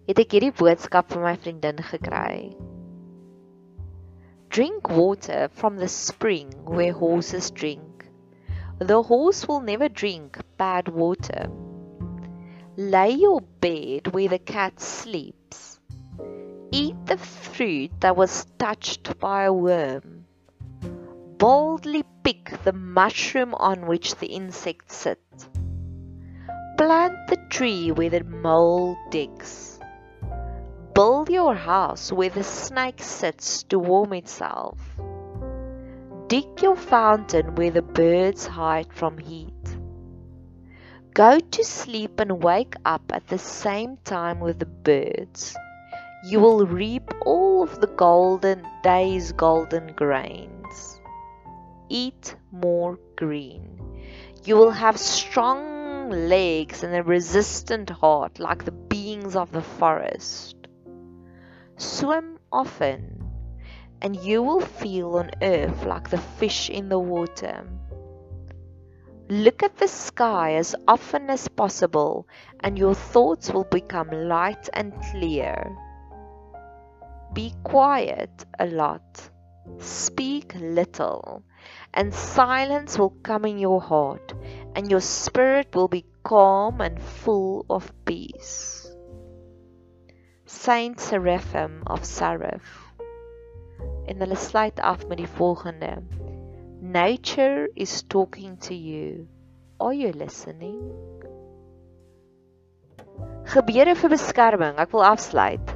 het 0.08 0.22
ek 0.22 0.36
hierdie 0.36 0.52
boodskap 0.56 1.10
van 1.12 1.24
my 1.26 1.34
vriendin 1.36 1.82
gekry. 1.90 2.56
Drink 4.48 4.90
water 4.90 5.48
from 5.48 5.76
the 5.78 5.88
spring 5.88 6.52
where 6.64 6.92
horses 6.92 7.50
drink. 7.50 8.06
The 8.78 9.02
horse 9.02 9.46
will 9.46 9.60
never 9.60 9.88
drink 9.88 10.40
bad 10.56 10.88
water. 10.88 11.50
Lay 12.76 13.10
your 13.10 13.42
bed 13.60 14.14
where 14.14 14.28
the 14.28 14.38
cat 14.38 14.80
sleeps. 14.80 15.80
Eat 16.72 16.96
the 17.06 17.18
fruit 17.18 17.90
that 18.00 18.16
was 18.16 18.46
touched 18.58 19.18
by 19.18 19.44
a 19.44 19.52
worm 19.52 20.20
boldly 21.40 22.04
pick 22.22 22.52
the 22.64 22.72
mushroom 22.72 23.54
on 23.54 23.86
which 23.86 24.14
the 24.16 24.26
insect 24.26 24.92
sits. 24.92 25.48
Plant 26.76 27.16
the 27.28 27.38
tree 27.48 27.90
where 27.90 28.10
the 28.10 28.22
mole 28.24 28.94
digs. 29.10 29.69
Build 31.00 31.30
your 31.30 31.54
house 31.54 32.12
where 32.12 32.28
the 32.28 32.44
snake 32.44 33.02
sits 33.02 33.62
to 33.70 33.78
warm 33.78 34.12
itself. 34.12 34.76
Dig 36.26 36.60
your 36.60 36.76
fountain 36.76 37.54
where 37.54 37.70
the 37.70 37.80
birds 37.80 38.44
hide 38.44 38.92
from 38.92 39.16
heat. 39.16 39.78
Go 41.14 41.40
to 41.40 41.64
sleep 41.64 42.20
and 42.20 42.42
wake 42.42 42.74
up 42.84 43.00
at 43.14 43.26
the 43.28 43.38
same 43.38 43.96
time 44.04 44.40
with 44.40 44.58
the 44.58 44.66
birds. 44.66 45.56
You 46.22 46.38
will 46.38 46.66
reap 46.66 47.10
all 47.24 47.62
of 47.62 47.80
the 47.80 47.86
golden 47.86 48.62
day's 48.82 49.32
golden 49.32 49.94
grains. 49.94 51.00
eat 51.88 52.36
more 52.52 52.98
green. 53.16 53.80
You 54.44 54.56
will 54.56 54.70
have 54.72 54.98
strong 54.98 56.10
legs 56.10 56.82
and 56.82 56.94
a 56.94 57.02
resistant 57.02 57.88
heart 57.88 58.38
like 58.38 58.66
the 58.66 58.78
beings 58.92 59.34
of 59.34 59.50
the 59.50 59.62
forest. 59.62 60.59
Swim 61.80 62.38
often, 62.52 63.24
and 64.02 64.14
you 64.14 64.42
will 64.42 64.60
feel 64.60 65.16
on 65.16 65.30
earth 65.40 65.84
like 65.86 66.10
the 66.10 66.18
fish 66.18 66.68
in 66.68 66.90
the 66.90 66.98
water. 66.98 67.66
Look 69.30 69.62
at 69.62 69.78
the 69.78 69.88
sky 69.88 70.56
as 70.56 70.76
often 70.86 71.30
as 71.30 71.48
possible, 71.48 72.28
and 72.60 72.78
your 72.78 72.94
thoughts 72.94 73.50
will 73.50 73.64
become 73.64 74.10
light 74.10 74.68
and 74.74 74.92
clear. 75.10 75.74
Be 77.32 77.54
quiet 77.64 78.44
a 78.58 78.66
lot. 78.66 79.30
Speak 79.78 80.54
little 80.60 81.44
and 81.94 82.12
silence 82.12 82.98
will 82.98 83.16
come 83.22 83.46
in 83.46 83.58
your 83.58 83.80
heart, 83.80 84.34
and 84.74 84.90
your 84.90 85.00
spirit 85.00 85.74
will 85.74 85.88
be 85.88 86.04
calm 86.24 86.82
and 86.82 87.00
full 87.00 87.64
of 87.70 87.90
peace. 88.04 88.79
Saint 90.50 90.98
Seraphim 90.98 91.82
of 91.86 92.02
Sarif. 92.02 92.92
En 94.10 94.18
hulle 94.18 94.36
sluit 94.36 94.80
af 94.80 95.06
met 95.06 95.20
die 95.22 95.28
volgende: 95.28 96.02
Nature 96.80 97.68
is 97.74 98.02
talking 98.02 98.58
to 98.58 98.74
you. 98.74 99.28
Are 99.78 99.94
you 99.94 100.10
listening? 100.12 100.80
Gebede 103.54 103.94
vir 103.94 104.10
beskerming. 104.10 104.74
Ek 104.82 104.90
wil 104.90 105.06
afsluit. 105.06 105.74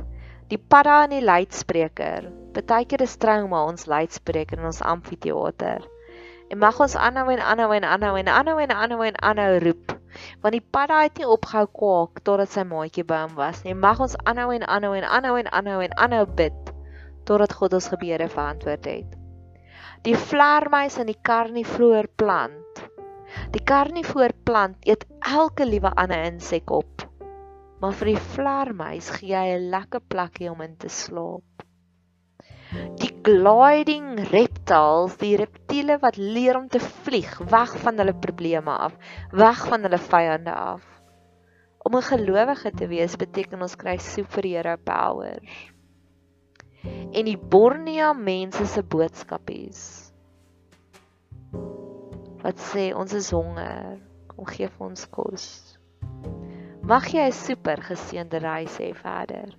Die 0.51 0.59
padda 0.59 1.05
en 1.07 1.15
die 1.15 1.23
luidspreker. 1.23 2.27
Partykeer 2.59 3.07
is 3.07 3.15
trauma 3.17 3.63
ons 3.71 3.87
luidspreker 3.87 4.59
in 4.59 4.67
ons 4.75 4.83
amfitheater. 4.83 5.87
En 6.51 6.59
mag 6.59 6.83
ons 6.83 6.99
aanhou 6.99 7.31
en 7.31 7.47
aanhou 7.47 7.71
en 7.79 7.87
aanhou 7.95 8.17
en 8.19 8.37
aanhou 8.41 8.59
en 8.67 8.75
aanhou 8.75 9.07
en 9.07 9.23
aanhou 9.23 9.53
roep. 9.71 10.01
Want 10.43 10.57
die 10.57 10.65
padda 10.77 11.01
het 11.03 11.19
nie 11.21 11.29
opgehou 11.29 11.67
kwak 11.81 12.23
totdat 12.29 12.53
sy 12.55 12.65
maatjie 12.69 13.05
by 13.09 13.23
hom 13.25 13.35
was 13.39 13.63
nie. 13.65 13.75
Mag 13.87 14.01
ons 14.05 14.17
aanhou 14.25 14.51
en 14.57 14.67
aanhou 14.77 14.93
en 14.99 15.09
aanhou 15.09 15.35
en 15.41 15.51
aanhou 15.61 15.81
en 15.87 15.97
aanhou 16.07 16.25
bid 16.41 16.73
totdat 17.29 17.57
God 17.61 17.77
ons 17.81 17.91
gebede 17.95 18.29
verantwoord 18.29 18.89
het. 18.91 19.19
Die 20.05 20.17
vlermuis 20.21 20.99
in 21.01 21.09
die 21.09 21.21
karnivore 21.31 22.11
plant. 22.21 22.85
Die 23.55 23.65
karnivore 23.65 24.37
plant 24.45 24.77
eet 24.85 25.07
elke 25.25 25.65
liewe 25.67 25.95
ander 25.97 26.27
insek 26.29 26.71
op. 26.71 27.07
Maar 27.81 27.97
vir 28.01 28.13
die 28.13 28.23
vlermuis 28.37 29.11
gee 29.19 29.35
hy 29.35 29.57
'n 29.57 29.71
lekker 29.73 30.05
plekkie 30.09 30.51
om 30.53 30.61
in 30.61 30.77
te 30.77 30.89
slaap 30.89 31.64
die 33.01 33.11
gliding 33.25 34.19
reptiles, 34.31 35.17
die 35.21 35.37
reptiele 35.41 35.99
wat 36.03 36.17
leer 36.17 36.59
om 36.59 36.69
te 36.69 36.81
vlieg 36.81 37.39
weg 37.51 37.75
van 37.85 37.99
hulle 37.99 38.15
probleme 38.15 38.71
af, 38.89 38.97
weg 39.33 39.67
van 39.69 39.87
hulle 39.87 39.99
vyande 39.99 40.55
af. 40.55 40.85
Om 41.85 41.97
'n 41.97 42.09
gelowige 42.11 42.71
te 42.71 42.87
wees 42.87 43.17
beteken 43.17 43.63
ons 43.63 43.77
kry 43.77 43.97
superhero 43.99 44.77
powers. 44.77 45.73
En 47.13 47.25
die 47.25 47.39
Borneo 47.39 48.15
mense 48.15 48.67
se 48.67 48.83
boodskapies 48.83 50.05
wat 52.45 52.61
sê 52.61 52.93
ons 52.93 53.13
is 53.17 53.31
honger, 53.33 53.97
kom 54.29 54.45
gee 54.45 54.69
vir 54.69 54.87
ons 54.87 55.07
kos. 55.17 55.47
Mag 56.85 57.09
jy 57.09 57.25
'n 57.29 57.33
super 57.33 57.81
geseënde 57.81 58.39
reis 58.45 58.77
hê 58.77 58.93
verder. 58.93 59.57